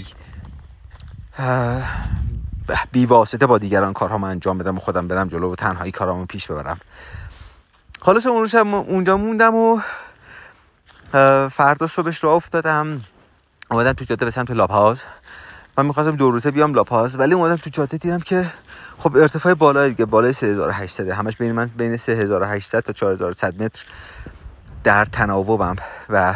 بی 2.93 3.07
واسطه 3.07 3.47
با 3.47 3.59
دیگران 3.59 3.93
کارهام 3.93 4.25
انجام 4.25 4.59
بدم 4.59 4.77
و 4.77 4.81
خودم 4.81 5.09
برم 5.09 5.29
جلو 5.29 5.53
و 5.53 5.55
تنهایی 5.55 5.93
کارامو 5.93 6.27
پیش 6.27 6.47
ببرم. 6.47 6.81
خلاص 8.01 8.27
اون 8.27 8.41
روز 8.41 8.55
اونجا 8.55 9.17
موندم 9.17 9.55
و 9.55 9.81
فردا 11.49 11.87
صبحش 11.87 12.25
رو 12.25 12.31
افتادم. 12.31 13.05
اومدم 13.71 13.93
تو 13.93 14.05
جاده 14.05 14.25
به 14.25 14.31
سمت 14.31 14.51
لاپاز. 14.51 15.03
من 15.79 15.87
می‌خواستم 15.87 16.17
دو 16.17 16.31
روزه 16.31 16.51
بیام 16.51 16.75
لاپاز 16.75 17.19
ولی 17.19 17.35
اومدم 17.35 17.57
تو 17.57 17.71
جاده 17.71 17.97
دیدم 17.97 18.19
که 18.19 18.53
خب 18.99 19.17
ارتفاع 19.17 19.55
بالا 19.55 19.89
دیگه 19.89 20.05
بالای 20.05 20.33
3800 20.33 21.09
همش 21.09 21.37
بین 21.37 21.53
من 21.53 21.67
بین 21.67 21.97
3800 21.97 22.81
تا 22.81 22.93
4100 22.93 23.63
متر 23.63 23.85
در 24.85 25.05
تناوبم 25.05 25.77
و 26.11 26.35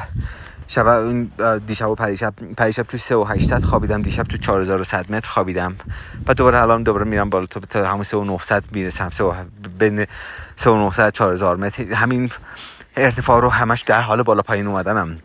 شب 0.69 0.87
این 0.87 1.31
دیشب 1.67 1.89
و 1.89 1.95
پریشب 1.95 2.35
پریشب 2.57 2.83
تو 2.83 2.97
3800 2.97 3.63
خوابیدم 3.63 4.03
دیشب 4.03 4.23
تو 4.23 4.37
4100 4.37 5.13
متر 5.13 5.31
خوابیدم. 5.31 5.77
و 6.27 6.35
دوباره 6.35 6.63
الان 6.63 6.83
دوباره 6.83 7.05
میرم 7.05 7.31
بالا 7.31 7.47
تو 7.47 7.61
تا 7.61 7.87
همون 7.87 8.03
3900 8.03 8.65
می‌رسم. 8.73 9.11
سه 9.11 9.25
بین 9.79 10.07
3900 10.57 11.13
4000 11.13 11.57
متر. 11.57 11.95
همین 11.95 12.31
ارتفاع 12.97 13.41
رو 13.41 13.49
همش 13.49 13.83
در 13.83 14.01
حال 14.01 14.23
بالا 14.23 14.43
پایین 14.43 14.67
اومدنم. 14.67 15.19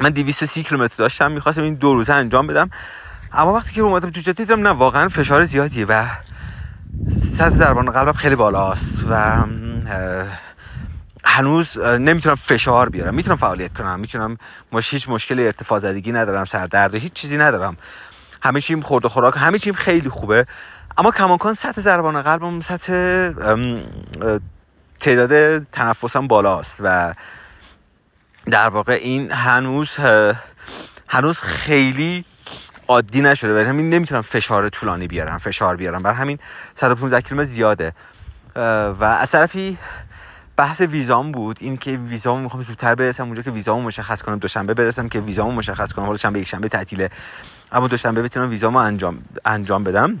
من 0.00 0.10
230 0.10 0.62
کیلومتر 0.62 0.94
داشتم 0.98 1.32
می‌خواستم 1.32 1.62
این 1.62 1.74
دو 1.74 1.94
روزه 1.94 2.12
انجام 2.12 2.46
بدم. 2.46 2.70
اما 3.32 3.52
وقتی 3.52 3.72
که 3.72 3.80
اومدم 3.80 4.10
تو 4.10 4.20
جاده 4.20 4.44
دیدم 4.44 4.66
نه 4.66 4.70
واقعا 4.70 5.08
فشار 5.08 5.44
زیادیه 5.44 5.86
و 5.88 6.04
صد 7.36 7.54
ضربان 7.54 7.90
قلبم 7.90 8.12
خیلی 8.12 8.34
بالاست 8.34 9.04
و 9.10 9.44
هنوز 11.24 11.78
نمی‌تونم 11.78 12.34
فشار 12.34 12.88
بیارم. 12.88 13.14
می‌تونم 13.14 13.36
فعالیت 13.36 13.74
کنم. 13.74 14.00
می‌تونم 14.00 14.38
مش 14.72 14.92
هیچ 14.92 15.08
مشکل 15.08 15.40
ارتفاع 15.40 15.78
زدگی 15.78 16.12
ندارم 16.12 16.44
سردرد 16.44 16.94
هیچ 16.94 17.12
چیزی 17.12 17.36
ندارم. 17.36 17.76
همه 18.42 18.60
چیم 18.60 18.80
خورد 18.80 19.04
و 19.04 19.08
خوراک 19.08 19.34
همه 19.36 19.58
چیم 19.58 19.74
خیلی 19.74 20.08
خوبه. 20.08 20.46
اما 20.98 21.10
کماکان 21.10 21.54
سطح 21.54 21.80
ضربان 21.80 22.22
قلبم 22.22 22.60
سطح 22.60 22.92
تعداد 25.00 25.64
تنفسم 25.64 26.26
بالاست 26.26 26.76
و 26.80 27.14
در 28.50 28.68
واقع 28.68 28.92
این 28.92 29.32
هنوز 29.32 29.96
هنوز 31.08 31.40
خیلی 31.40 32.24
عادی 32.88 33.20
نشده. 33.20 33.52
برای 33.52 33.66
همین 33.66 33.90
نمی‌تونم 33.90 34.22
فشار 34.22 34.68
طولانی 34.68 35.06
بیارم 35.06 35.38
فشار 35.38 35.76
بیارم. 35.76 36.02
برای 36.02 36.16
همین 36.16 36.38
115 36.74 37.20
کیلومتر 37.20 37.50
زیاده. 37.50 37.92
و 39.00 39.16
از 39.20 39.30
طرفی 39.30 39.78
بحث 40.60 40.80
ویزام 40.80 41.32
بود. 41.32 41.56
این 41.60 41.76
که 41.76 41.90
ویزامو 41.90 42.42
می‌خوام 42.42 42.62
زودتر 42.62 42.94
برسم 42.94 43.24
اونجا 43.24 43.42
که 43.42 43.50
ویزامو 43.50 43.82
مشخص 43.82 44.22
کنم 44.22 44.38
دوشنبه 44.38 44.74
برسم 44.74 45.08
که 45.08 45.20
ویزامو 45.20 45.52
مشخص 45.52 45.92
کنم. 45.92 46.04
حالا 46.04 46.16
شنبه 46.16 46.40
یک 46.40 46.48
شنبه 46.48 46.68
تعطیله. 46.68 47.10
اما 47.72 47.88
دوشنبه 47.88 48.22
بتونم 48.22 48.50
ویزامو 48.50 48.78
انجام 48.78 49.22
انجام 49.44 49.84
بدم. 49.84 50.18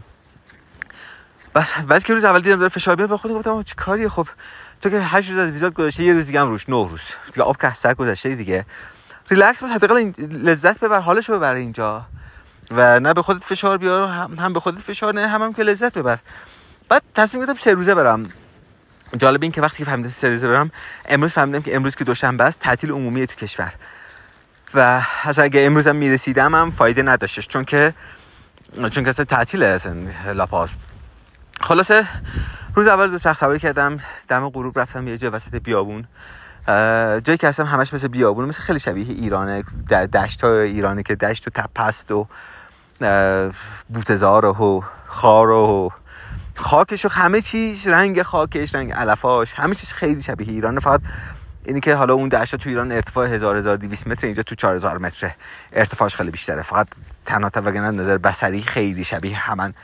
بس 1.54 1.72
بعد 1.88 2.04
که 2.04 2.14
روز 2.14 2.24
اول 2.24 2.40
دیدم 2.40 2.56
داره 2.56 2.68
فشار 2.68 2.96
میاد 2.96 3.08
به 3.08 3.16
خودم 3.16 3.34
گفتم 3.34 3.62
چه 3.62 3.74
کاریه؟ 3.74 4.08
خب 4.08 4.26
تو 4.82 4.90
که 4.90 5.00
8 5.00 5.30
روز 5.30 5.38
از 5.38 5.50
ویزات 5.50 5.74
گذشته 5.74 6.04
یه 6.04 6.12
روز 6.12 6.26
دیگه 6.26 6.40
هم 6.40 6.48
روش 6.48 6.68
9 6.68 6.88
روز. 6.88 7.00
دیگه 7.26 7.42
آب 7.42 7.56
که 7.60 7.74
سر 7.74 7.94
گذشته 7.94 8.34
دیگه. 8.34 8.66
ریلکس 9.30 9.62
باش 9.62 9.70
حداقل 9.70 10.12
لذت 10.18 10.80
ببر 10.80 11.00
حالشو 11.00 11.36
ببر 11.36 11.54
اینجا. 11.54 12.02
و 12.70 13.00
نه 13.00 13.14
به 13.14 13.22
خودت 13.22 13.44
فشار 13.44 13.78
بیار 13.78 14.08
هم, 14.08 14.38
هم 14.38 14.52
به 14.52 14.60
خودت 14.60 14.78
فشار 14.78 15.14
نه 15.14 15.28
هم, 15.28 15.42
هم 15.42 15.52
که 15.52 15.62
لذت 15.62 15.98
ببر. 15.98 16.18
بعد 16.88 17.02
تصمیم 17.14 17.44
گرفتم 17.44 17.60
سه 17.62 17.74
روزه 17.74 17.94
برم. 17.94 18.26
جالب 19.18 19.42
این 19.42 19.52
که 19.52 19.60
وقتی 19.60 19.84
فهمیدم 19.84 20.10
سه 20.10 20.28
روزه 20.28 20.48
برم 20.48 20.70
امروز 21.08 21.32
فهمیدم 21.32 21.62
که 21.62 21.76
امروز 21.76 21.96
که 21.96 22.04
دوشنبه 22.04 22.44
است 22.44 22.60
تعطیل 22.60 22.90
عمومی 22.90 23.26
تو 23.26 23.34
کشور. 23.34 23.72
و 24.74 25.02
از 25.22 25.38
اگه 25.38 25.60
امروز 25.60 25.86
هم 25.86 25.96
می‌رسیدم 25.96 26.54
هم 26.54 26.70
فایده 26.70 27.02
نداشتش 27.02 27.48
چون 27.48 27.64
که 27.64 27.94
چون 28.90 29.04
که 29.04 29.10
اصلا 29.10 29.24
تعطیل 29.24 29.62
اصلا 29.62 29.94
لاپاز. 30.32 30.70
خلاصه 31.60 32.06
روز 32.74 32.86
اول 32.86 33.10
دو 33.10 33.18
سخت 33.18 33.40
سواری 33.40 33.58
کردم 33.58 34.00
دم 34.28 34.48
غروب 34.48 34.78
رفتم 34.78 35.08
یه 35.08 35.18
جای 35.18 35.30
وسط 35.30 35.54
بیابون. 35.54 36.04
جایی 37.24 37.38
که 37.38 37.48
هستم 37.48 37.64
همش 37.64 37.94
مثل 37.94 38.08
بیابون 38.08 38.44
مثل 38.44 38.62
خیلی 38.62 38.78
شبیه 38.78 39.14
ایرانه. 39.14 39.62
دشت 39.90 40.44
های 40.44 40.70
ایرانه 40.70 41.02
که 41.02 41.14
دشت 41.14 41.46
و 41.46 41.50
تپست 41.50 42.12
و 42.12 42.26
بوتزار 43.88 44.46
و 44.46 44.84
خار 45.06 45.50
و 45.50 45.92
خاکش 46.54 47.04
و 47.04 47.08
همه 47.08 47.40
چیز 47.40 47.88
رنگ 47.88 48.22
خاکش 48.22 48.74
رنگ 48.74 48.92
علفاش 48.92 49.54
همه 49.54 49.74
چیز 49.74 49.92
خیلی 49.92 50.22
شبیه 50.22 50.48
ایرانه. 50.48 50.80
فقط 50.80 51.00
اینی 51.64 51.80
که 51.80 51.94
حالا 51.94 52.14
اون 52.14 52.28
دشت 52.28 52.56
تو 52.56 52.68
ایران 52.68 52.92
ارتفاع 52.92 53.28
1000 53.28 53.56
1200 53.56 54.06
متر 54.06 54.26
اینجا 54.26 54.42
تو 54.42 54.54
4000 54.54 54.98
متر 54.98 55.30
ارتفاعش 55.72 56.16
خیلی 56.16 56.30
بیشتره. 56.30 56.62
فقط 56.62 56.86
تنها 57.26 57.50
وگرنه 57.54 57.90
نظر 57.90 58.18
بصری 58.18 58.62
خیلی 58.62 59.04
شبیه 59.04 59.36
همن. 59.36 59.74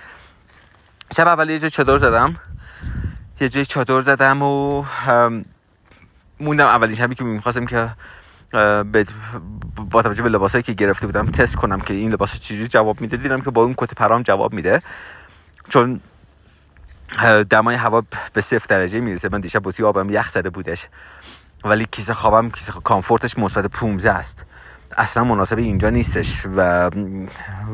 شب 1.17 1.27
اول 1.27 1.51
یه 1.51 1.59
جای 1.59 1.71
چادر 1.71 1.99
زدم. 1.99 2.37
یه 3.41 3.49
جای 3.49 3.65
چادر 3.65 4.01
زدم 4.01 4.43
و 4.43 4.85
موندم 6.41 6.67
اولین 6.67 6.97
شبی 6.97 7.15
که 7.15 7.25
می‌خواستم 7.25 7.67
که 7.67 7.91
با 9.91 10.03
توجه 10.03 10.23
به 10.23 10.29
لباسایی 10.29 10.63
که 10.63 10.73
گرفته 10.73 11.07
بودم 11.07 11.27
تست 11.27 11.57
کنم 11.57 11.81
که 11.81 11.95
این 11.95 12.13
لباس 12.13 12.41
چجوری 12.41 12.69
جواب 12.69 13.01
میده. 13.01 13.17
دیدم 13.17 13.41
که 13.41 13.51
با 13.51 13.63
اون 13.63 13.75
کت 13.77 13.95
پرام 13.95 14.23
جواب 14.23 14.53
میده. 14.53 14.83
چون 15.69 16.01
دمای 17.51 17.77
هوا 17.77 18.03
به 18.33 18.41
صفر 18.41 18.67
درجه 18.69 19.01
می‌رسه. 19.01 19.29
من 19.29 19.41
دیشب 19.41 19.61
بطری 19.65 19.87
آبم 19.87 20.11
یخ 20.11 20.31
زده 20.31 20.51
بودش. 20.51 20.89
ولی 21.65 21.87
کیسه 21.91 22.15
خوابم 22.15 22.51
کیسه 22.51 22.73
کامفورتش 22.73 23.39
مثبت 23.39 23.67
15 23.67 24.13
است. 24.13 24.45
اصلا 24.97 25.25
مناسب 25.25 25.59
اینجا 25.59 25.91
نیستش. 25.91 26.43
و 26.57 26.91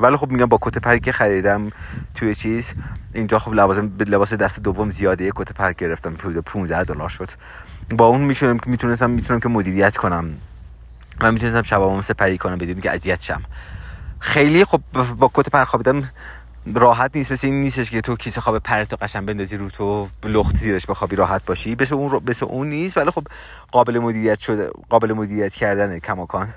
ولی 0.00 0.16
خب 0.16 0.30
میگم 0.30 0.46
با 0.46 0.58
کت 0.62 0.78
پری 0.78 1.00
که 1.00 1.12
خریدم 1.12 1.70
توی 2.14 2.34
چیز 2.34 2.72
اینجا 3.12 3.38
خب 3.38 3.52
لباسم 3.52 3.92
لباس 4.00 4.32
دست 4.32 4.60
دوم 4.60 4.90
زیاده 4.90 5.30
کت 5.36 5.52
پر 5.52 5.72
گرفتم 5.72 6.14
حدود 6.14 6.38
15 6.38 6.84
دلار 6.84 7.08
شد. 7.08 7.30
با 7.90 8.06
اون 8.06 8.20
می‌تونم 8.20 8.58
که 8.58 8.70
می‌تونستم 8.70 9.10
می‌تونم 9.10 9.40
که 9.40 9.48
مدیریت 9.48 9.96
کنم. 9.96 10.34
من 11.20 11.34
می‌تونستم 11.34 11.62
شبابم 11.62 12.00
سپری 12.00 12.38
کنم 12.38 12.58
بدون 12.58 12.80
که 12.80 12.90
اذیت 12.90 13.22
شم 13.22 13.42
خیلی 14.20 14.64
خب 14.64 14.80
با 15.18 15.30
کت 15.34 15.48
پر 15.48 15.64
خوابیدم 15.64 16.10
راحت 16.66 17.10
نیست 17.14 17.32
مثل 17.32 17.46
این 17.46 17.60
نیستش 17.60 17.90
که 17.90 18.00
تو 18.00 18.16
کیسه 18.16 18.40
خواب 18.40 18.58
پرت 18.58 18.92
و 18.92 18.96
قشنگ 18.96 19.26
بندازی 19.26 19.56
رو 19.56 19.70
تو 19.70 20.08
لخت 20.24 20.56
زیرش 20.56 20.86
بخوابی 20.86 21.16
راحت 21.16 21.44
باشی. 21.44 21.74
بس 21.74 21.92
اون 21.92 22.10
رو 22.10 22.20
بس 22.20 22.42
اون 22.42 22.68
نیست 22.68 22.96
ولی 22.96 23.10
خب 23.10 23.26
قابل 23.70 23.98
مدیریت 23.98 24.38
شده 24.38 24.70
قابل 24.88 25.12
مدیریت 25.12 25.54
کردن 25.54 25.98
کماکان. 25.98 26.48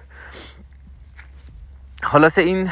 خلاصه 2.04 2.42
این 2.42 2.72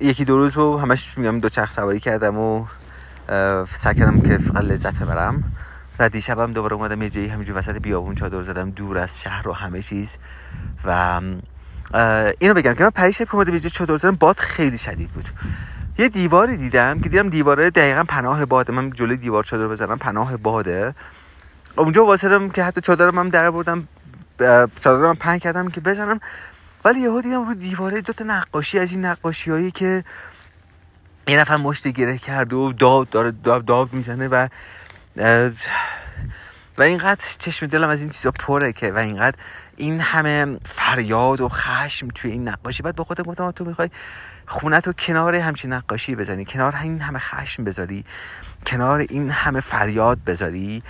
یکی 0.00 0.24
دو 0.24 0.36
روز 0.36 0.52
رو 0.52 0.78
همش 0.78 1.18
میگم 1.18 1.40
دو 1.40 1.48
چرخ 1.48 1.70
سواری 1.70 2.00
کردم 2.00 2.38
و 2.38 2.66
سعی 3.66 3.94
کردم 3.94 4.20
که 4.20 4.38
فقط 4.38 4.64
لذت 4.64 4.94
ببرم. 4.94 5.52
و 5.98 6.08
دیشبم 6.08 6.52
دوباره 6.52 6.74
اومدم 6.74 7.02
یه 7.02 7.10
جایی 7.10 7.28
همینجور 7.28 7.58
وسط 7.58 7.76
بیابون 7.76 8.14
چادر 8.14 8.42
زدم 8.42 8.70
دور 8.70 8.98
از 8.98 9.20
شهر 9.20 9.48
و 9.48 9.52
همه 9.52 9.82
چیز. 9.82 10.16
و 10.84 11.20
اینو 12.38 12.54
بگم 12.54 12.74
که 12.74 12.84
من 12.84 12.90
پریشب 12.90 13.24
که 13.24 13.34
اومدم 13.34 13.54
یه 13.54 13.60
چادر 13.60 13.96
زدم 13.96 14.16
باد 14.16 14.38
خیلی 14.38 14.78
شدید 14.78 15.10
بود. 15.10 15.28
یه 15.98 16.08
دیواری 16.08 16.56
دیدم 16.56 17.00
که 17.00 17.08
دیدم 17.08 17.28
دیواره 17.28 17.70
دقیقا 17.70 18.04
پناه 18.04 18.44
باده 18.44 18.72
من 18.72 18.90
جلوی 18.90 19.16
دیوار 19.16 19.44
چادر 19.44 19.68
بزنم 19.68 19.98
پناه 19.98 20.36
باده. 20.36 20.94
اونجا 21.76 22.04
واسه 22.04 22.50
که 22.54 22.64
حتی 22.64 22.80
چادرم 22.80 23.18
هم 23.18 23.28
در 23.28 23.50
بردم 23.50 23.88
چادرم 24.80 25.14
پنگ 25.14 25.40
کردم 25.40 25.70
که 25.70 25.80
بزنم. 25.80 26.20
ولی 26.84 27.00
یهو 27.00 27.20
دیدم 27.20 27.48
رو 27.48 27.54
دیواره 27.54 28.00
دو 28.00 28.12
تا 28.12 28.24
نقاشی 28.24 28.78
از 28.78 28.90
این 28.90 29.04
نقاشی 29.04 29.50
هایی 29.50 29.70
که 29.70 30.04
یه 31.28 31.40
نفر 31.40 31.56
مشت 31.56 31.88
گره 31.88 32.18
کرده 32.18 32.56
و 32.56 32.72
داد 32.72 33.10
داره 33.10 33.32
داد, 33.44 33.64
داد 33.64 33.92
می‌زنه 33.92 34.28
و 34.28 34.48
و 36.78 36.82
اینقدر 36.82 37.24
چشم 37.38 37.66
دلم 37.66 37.88
از 37.88 38.00
این 38.00 38.10
چیزا 38.10 38.30
پره 38.30 38.72
که 38.72 38.92
و 38.92 38.98
اینقدر 38.98 39.36
این 39.82 40.00
همه 40.00 40.58
فریاد 40.64 41.40
و 41.40 41.48
خشم 41.48 42.08
توی 42.08 42.30
این 42.30 42.48
نقاشی. 42.48 42.82
بعد 42.82 42.96
با 42.96 43.04
خودم 43.04 43.24
گفتم 43.24 43.50
تو 43.50 43.64
می‌خوای 43.64 43.90
خونت 44.46 44.86
رو 44.86 44.92
کنار 44.92 45.34
همچین 45.34 45.72
نقاشی 45.72 46.14
بزنی 46.14 46.44
کنار 46.44 46.76
این 46.76 47.00
همه 47.00 47.18
خشم 47.18 47.64
بذاری 47.64 48.04
کنار 48.66 48.98
این 48.98 49.30
همه 49.30 49.60
فریاد 49.60 50.18
بذاری. 50.24 50.82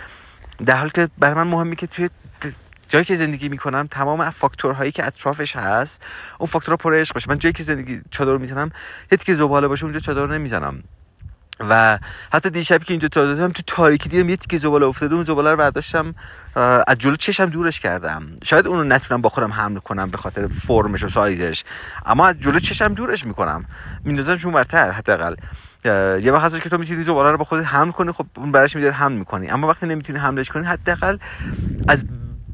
در 0.66 0.76
حال 0.76 0.88
که 0.88 1.08
برای 1.18 1.34
من 1.34 1.46
مهمی 1.46 1.76
که 1.76 1.86
توی 1.86 2.10
جایی 2.88 3.04
که 3.04 3.16
زندگی 3.16 3.48
می‌کنم 3.48 3.86
تمام 3.90 4.30
فاکتورهایی 4.30 4.92
که 4.92 5.06
اطرافش 5.06 5.56
هست 5.56 6.02
اون 6.38 6.46
فاکتورها 6.46 6.76
پر 6.76 6.94
عشق 6.94 7.14
باشه. 7.14 7.30
من 7.30 7.38
جایی 7.38 7.52
که 7.52 7.62
زندگی 7.62 8.00
چادر 8.10 8.36
می‌زنم 8.36 8.70
یه 9.12 9.18
که 9.18 9.34
زباله 9.34 9.68
باشه 9.68 9.84
اونجا 9.84 10.00
چادر 10.00 10.26
نمی‌زنم. 10.26 10.82
و 11.60 11.98
حتی 12.32 12.50
دیشبی 12.50 12.84
که 12.84 12.92
اینجا 12.92 13.08
چادر 13.08 13.34
زدم 13.34 13.52
تو 13.52 13.62
تاریکی 13.66 14.08
دیدم 14.08 14.28
یه 14.28 14.36
تیکه 14.36 14.58
زباله 14.58 14.86
افتاده 14.86 15.14
اون 15.14 15.24
زباله 15.24 15.50
رو 15.50 15.56
برداشتم 15.56 16.14
از 16.86 16.98
جلو 16.98 17.16
چشم 17.16 17.46
دورش 17.46 17.80
کردم. 17.80 18.26
شاید 18.44 18.66
اونو 18.66 18.84
نتونم 18.84 19.20
با 19.20 19.28
خودم 19.28 19.52
حمل 19.52 19.78
کنم 19.78 20.10
به 20.10 20.16
خاطر 20.16 20.46
فرمش 20.46 21.04
و 21.04 21.08
سایزش 21.08 21.64
اما 22.06 22.26
از 22.26 22.40
جلو 22.40 22.58
چشم 22.58 22.94
دورش 22.94 23.26
می‌کنم. 23.26 23.64
میندازم 24.04 24.36
شون 24.36 24.52
برتر 24.52 24.90
حداقل. 24.90 25.34
یه 25.84 26.32
وقت 26.32 26.44
هستش 26.44 26.60
که 26.60 26.68
تو 26.68 26.78
می‌تونی 26.78 27.04
زباله 27.04 27.30
رو 27.30 27.36
با 27.36 27.44
خودت 27.44 27.66
حمل 27.66 27.90
کنی 27.90 28.12
خب 28.12 28.26
اون 28.36 28.52
براش 28.52 28.76
میداره 28.76 28.94
حمل 28.94 29.18
می‌کنی. 29.18 29.50
اما 29.50 29.68
وقتی 29.68 29.86
نمی‌تونی 29.86 30.18
حملش 30.18 30.50
کنی 30.50 30.64
حداقل 30.64 31.18
از 31.88 32.04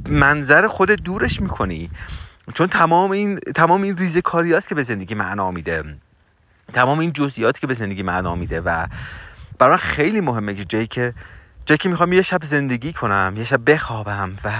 منظر 0.09 0.67
خود 0.67 0.91
دورش 0.91 1.41
می‌کنی. 1.41 1.91
چون 2.55 2.67
تمام 2.67 3.11
این 3.11 3.39
تمام 3.39 3.83
این 3.83 3.97
ریزه 3.97 4.21
کاری 4.21 4.55
است 4.55 4.69
که 4.69 4.75
به 4.75 4.83
زندگی 4.83 5.15
معنا 5.15 5.51
میده. 5.51 5.85
تمام 6.73 6.99
این 6.99 7.13
جزئیات 7.13 7.61
که 7.61 7.67
به 7.67 7.75
زندگی 7.75 8.03
معنا 8.03 8.35
میده 8.35 8.61
و 8.61 8.87
برای 9.59 9.71
من 9.71 9.77
خیلی 9.77 10.21
مهمه 10.21 10.55
که 10.55 10.65
جایی 10.65 10.87
که 10.87 11.15
جایی 11.67 11.79
که 11.79 11.89
می‌خوام 11.89 12.13
یه 12.13 12.23
شب 12.23 12.45
زندگی 12.45 12.93
کنم 12.93 13.35
یه 13.37 13.45
شب 13.45 13.71
بخوابم 13.73 14.37
و 14.45 14.51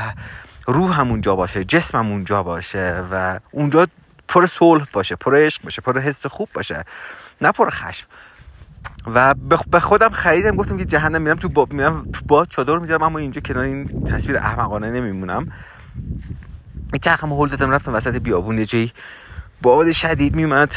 روحم 0.67 1.11
اونجا 1.11 1.37
باشه 1.37 1.65
جسمم 1.65 2.11
اونجا 2.13 2.43
باشه 2.43 3.05
و 3.13 3.41
اونجا 3.51 3.87
پر 4.29 4.47
صلح 4.47 4.87
باشه 4.93 5.17
پر 5.17 5.37
عشق 5.37 5.63
باشه 5.63 5.83
پر 5.83 5.99
حس 5.99 6.27
خوب 6.27 6.49
باشه 6.55 6.85
نه 7.41 7.53
پر 7.53 7.71
خشم. 7.71 8.07
و 9.15 9.35
به 9.71 9.81
خودم 9.81 10.09
خریدم 10.09 10.57
گفتم 10.57 10.77
که 10.77 10.85
جهنم 10.85 11.23
میرم 11.23 11.37
تو 11.37 11.49
باب 11.49 11.73
میرم 11.73 12.11
تو 12.13 12.25
باد 12.27 12.49
چادر 12.49 12.79
می‌ذارم 12.79 13.03
اما 13.03 13.19
اینجا 13.19 13.41
کنار 13.41 13.65
این 13.65 14.05
تصویر 14.05 14.37
احمقانه 14.37 14.91
نمیمونم. 14.91 15.53
چرخم 17.03 17.33
هول 17.33 17.49
دادم 17.49 17.71
رفتم 17.71 17.95
وسط 17.95 18.15
بیابون 18.17 18.59
یه 18.59 18.65
جایی 18.65 18.93
باد 19.63 19.93
شدید 19.93 20.37
میومد 20.37 20.75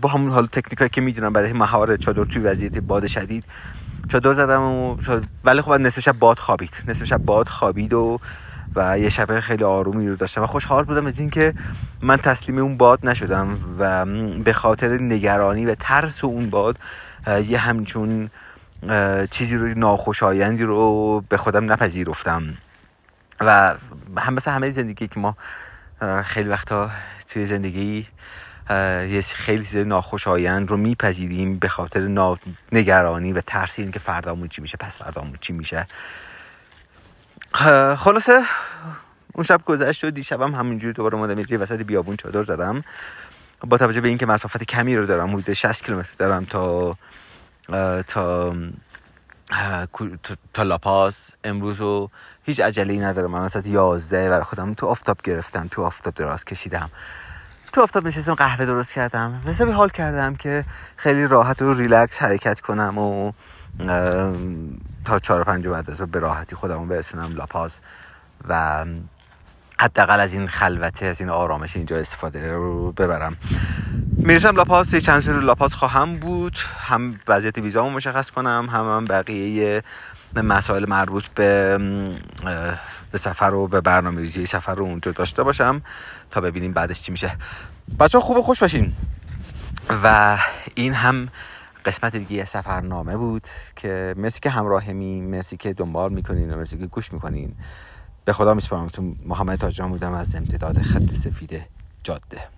با 0.00 0.08
همون 0.08 0.30
حال 0.30 0.46
تکنیکایی 0.46 0.90
که 0.90 1.00
می‌دونم 1.00 1.32
برای 1.32 1.52
مهار 1.52 1.96
چادر 1.96 2.24
توی 2.24 2.42
وضعیت 2.42 2.78
باد 2.78 3.06
شدید 3.06 3.44
چادر 4.08 4.32
زدم 4.32 4.62
و 4.62 4.96
ولی 5.44 5.60
خب 5.60 5.72
نصف 5.72 6.00
شب 6.00 6.12
باد 6.12 6.38
خوابید. 6.38 6.70
نصف 6.88 7.04
شب 7.04 7.16
باد 7.16 7.48
خوابید 7.48 7.92
و 7.92 8.20
و 8.76 8.98
یه 8.98 9.08
شب 9.08 9.40
خیلی 9.40 9.64
آرومی 9.64 10.08
رو 10.08 10.16
داشتم 10.16 10.42
و 10.42 10.46
خوشحال 10.46 10.84
بودم 10.84 11.06
از 11.06 11.20
اینکه 11.20 11.54
من 12.02 12.16
تسلیم 12.16 12.58
اون 12.58 12.76
باد 12.76 13.06
نشدم 13.06 13.58
و 13.78 14.06
به 14.42 14.52
خاطر 14.52 14.88
نگرانی 14.88 15.66
و 15.66 15.74
ترس 15.74 16.24
اون 16.24 16.50
باد 16.50 16.78
یه 17.48 17.58
همچون 17.58 18.30
چیزی 19.30 19.56
رو 19.56 19.66
ناخوشایندی 19.66 20.64
رو 20.64 21.20
به 21.28 21.36
خودم 21.36 21.72
نپذیرفتم. 21.72 22.42
و 23.40 23.74
هم 24.16 24.34
مثل 24.34 24.50
همه 24.50 24.70
زندگی 24.70 25.08
که 25.08 25.20
ما 25.20 25.36
خیلی 26.24 26.48
وقتا 26.48 26.90
توی 27.36 27.46
زندگی 27.46 28.06
یه 29.10 29.20
خیلی 29.20 29.64
چیز 29.64 29.76
ناخوشایند 29.76 30.70
رو 30.70 30.76
میپذیریم 30.76 31.58
به 31.58 31.68
خاطر 31.68 32.36
نگرانی 32.72 33.32
و 33.32 33.40
ترس 33.40 33.80
که 33.80 33.98
فردامون 33.98 34.48
چی 34.48 34.60
میشه 34.60 34.76
پس 34.76 34.98
فردامون 34.98 35.36
چی 35.40 35.52
میشه. 35.52 35.86
خلاصه 37.98 38.42
اون 39.32 39.44
شب 39.44 39.60
گذشت 39.64 40.04
و 40.04 40.10
دیشبم 40.10 40.54
همینجوری 40.54 40.92
دوباره 40.92 41.14
اومدم 41.14 41.44
یه 41.48 41.58
وسط 41.58 41.80
بیابون 41.80 42.16
چادر 42.16 42.42
زدم. 42.42 42.84
با 43.60 43.78
توجه 43.78 44.00
به 44.00 44.08
اینکه 44.08 44.26
مسافت 44.26 44.64
کمی 44.64 44.96
رو 44.96 45.06
دارم 45.06 45.30
حدود 45.30 45.52
60 45.52 45.84
کیلومتر 45.84 46.14
دارم 46.18 46.44
تا 46.44 46.96
تا 48.02 48.56
تا 50.54 50.62
لاپاز 50.62 51.30
امروز 51.44 51.80
و 51.80 52.10
هیچ 52.46 52.60
عجله 52.60 53.04
ندارم. 53.04 53.30
من 53.30 53.48
ساعت 53.48 53.66
11 53.66 54.30
برای 54.30 54.44
خودم 54.44 54.74
تو 54.74 54.86
آفتاب 54.86 55.22
گرفتم 55.24 55.68
تو 55.70 55.84
آفتاب 55.84 56.14
دراز 56.14 56.44
کشیدم. 56.44 56.90
تو 57.72 57.82
آفتاب 57.82 58.06
نشستم 58.06 58.34
قهوه 58.34 58.66
درست 58.66 58.94
کردم. 58.94 59.42
حسابی 59.46 59.72
حال 59.72 59.88
کردم 59.88 60.36
که 60.36 60.64
خیلی 60.96 61.26
راحت 61.26 61.62
و 61.62 61.72
ریلکس 61.72 62.22
حرکت 62.22 62.60
کنم 62.60 62.98
و 62.98 63.32
تا 65.04 65.18
چهار 65.22 65.44
پنج 65.44 65.66
بعد 65.66 65.90
از 65.90 65.93
ظهر 65.93 66.00
به 66.00 66.18
راحتی 66.18 66.56
خودمون 66.56 66.88
برسونم 66.88 67.34
لاپاز 67.36 67.80
و 68.48 68.84
حداقل 69.80 70.20
از 70.20 70.32
این 70.32 70.48
خلوته 70.48 71.06
از 71.06 71.20
این 71.20 71.30
آرامش 71.30 71.76
اینجا 71.76 71.96
استفاده 71.96 72.52
رو 72.52 72.92
ببرم. 72.92 73.36
می‌رسم 74.16 74.56
لاپاز 74.56 74.94
یه 74.94 75.00
چند 75.00 75.28
روز 75.28 75.40
لاپاز 75.40 75.74
خواهم 75.74 76.16
بود. 76.16 76.58
هم 76.78 77.20
وضعیت 77.28 77.58
ویزامو 77.58 77.90
مشخص 77.90 78.30
کنم 78.30 78.68
هم, 78.70 78.96
هم 78.96 79.04
بقیه 79.04 79.82
مسائل 80.42 80.88
مربوط 80.88 81.26
به 81.28 81.78
به 83.12 83.18
سفر 83.18 83.54
و 83.54 83.68
به 83.68 83.80
برنامه 83.80 84.20
ریزی 84.20 84.46
سفر 84.46 84.74
رو 84.74 84.84
اونجا 84.84 85.12
داشته 85.12 85.42
باشم 85.42 85.82
تا 86.30 86.40
ببینیم 86.40 86.72
بعدش 86.72 87.02
چی 87.02 87.12
میشه. 87.12 87.36
بچه 88.00 88.20
خوب 88.20 88.36
و 88.36 88.42
خوش 88.42 88.60
باشین. 88.60 88.92
و 90.02 90.38
این 90.74 90.94
هم 90.94 91.28
قسمت 91.84 92.16
دیگه 92.16 92.44
سفرنامه 92.44 93.16
بود 93.16 93.48
که 93.76 94.14
مرسی 94.16 94.40
که 94.40 94.50
همراهمی 94.50 95.20
مرسی 95.20 95.56
که 95.56 95.72
دنبال 95.72 96.12
می‌کنین 96.12 96.54
و 96.54 96.56
مرسی 96.56 96.78
که 96.78 96.86
گوش 96.86 97.12
می‌کنین. 97.12 97.54
به 98.24 98.32
خدا 98.32 98.54
میسپارم 98.54 98.88
تو 98.88 99.14
محمد 99.24 99.58
تاجران 99.58 99.90
بودم 99.90 100.12
از 100.12 100.34
امتداد 100.34 100.82
خط 100.82 101.10
سفید 101.12 101.66
جاده. 102.02 102.48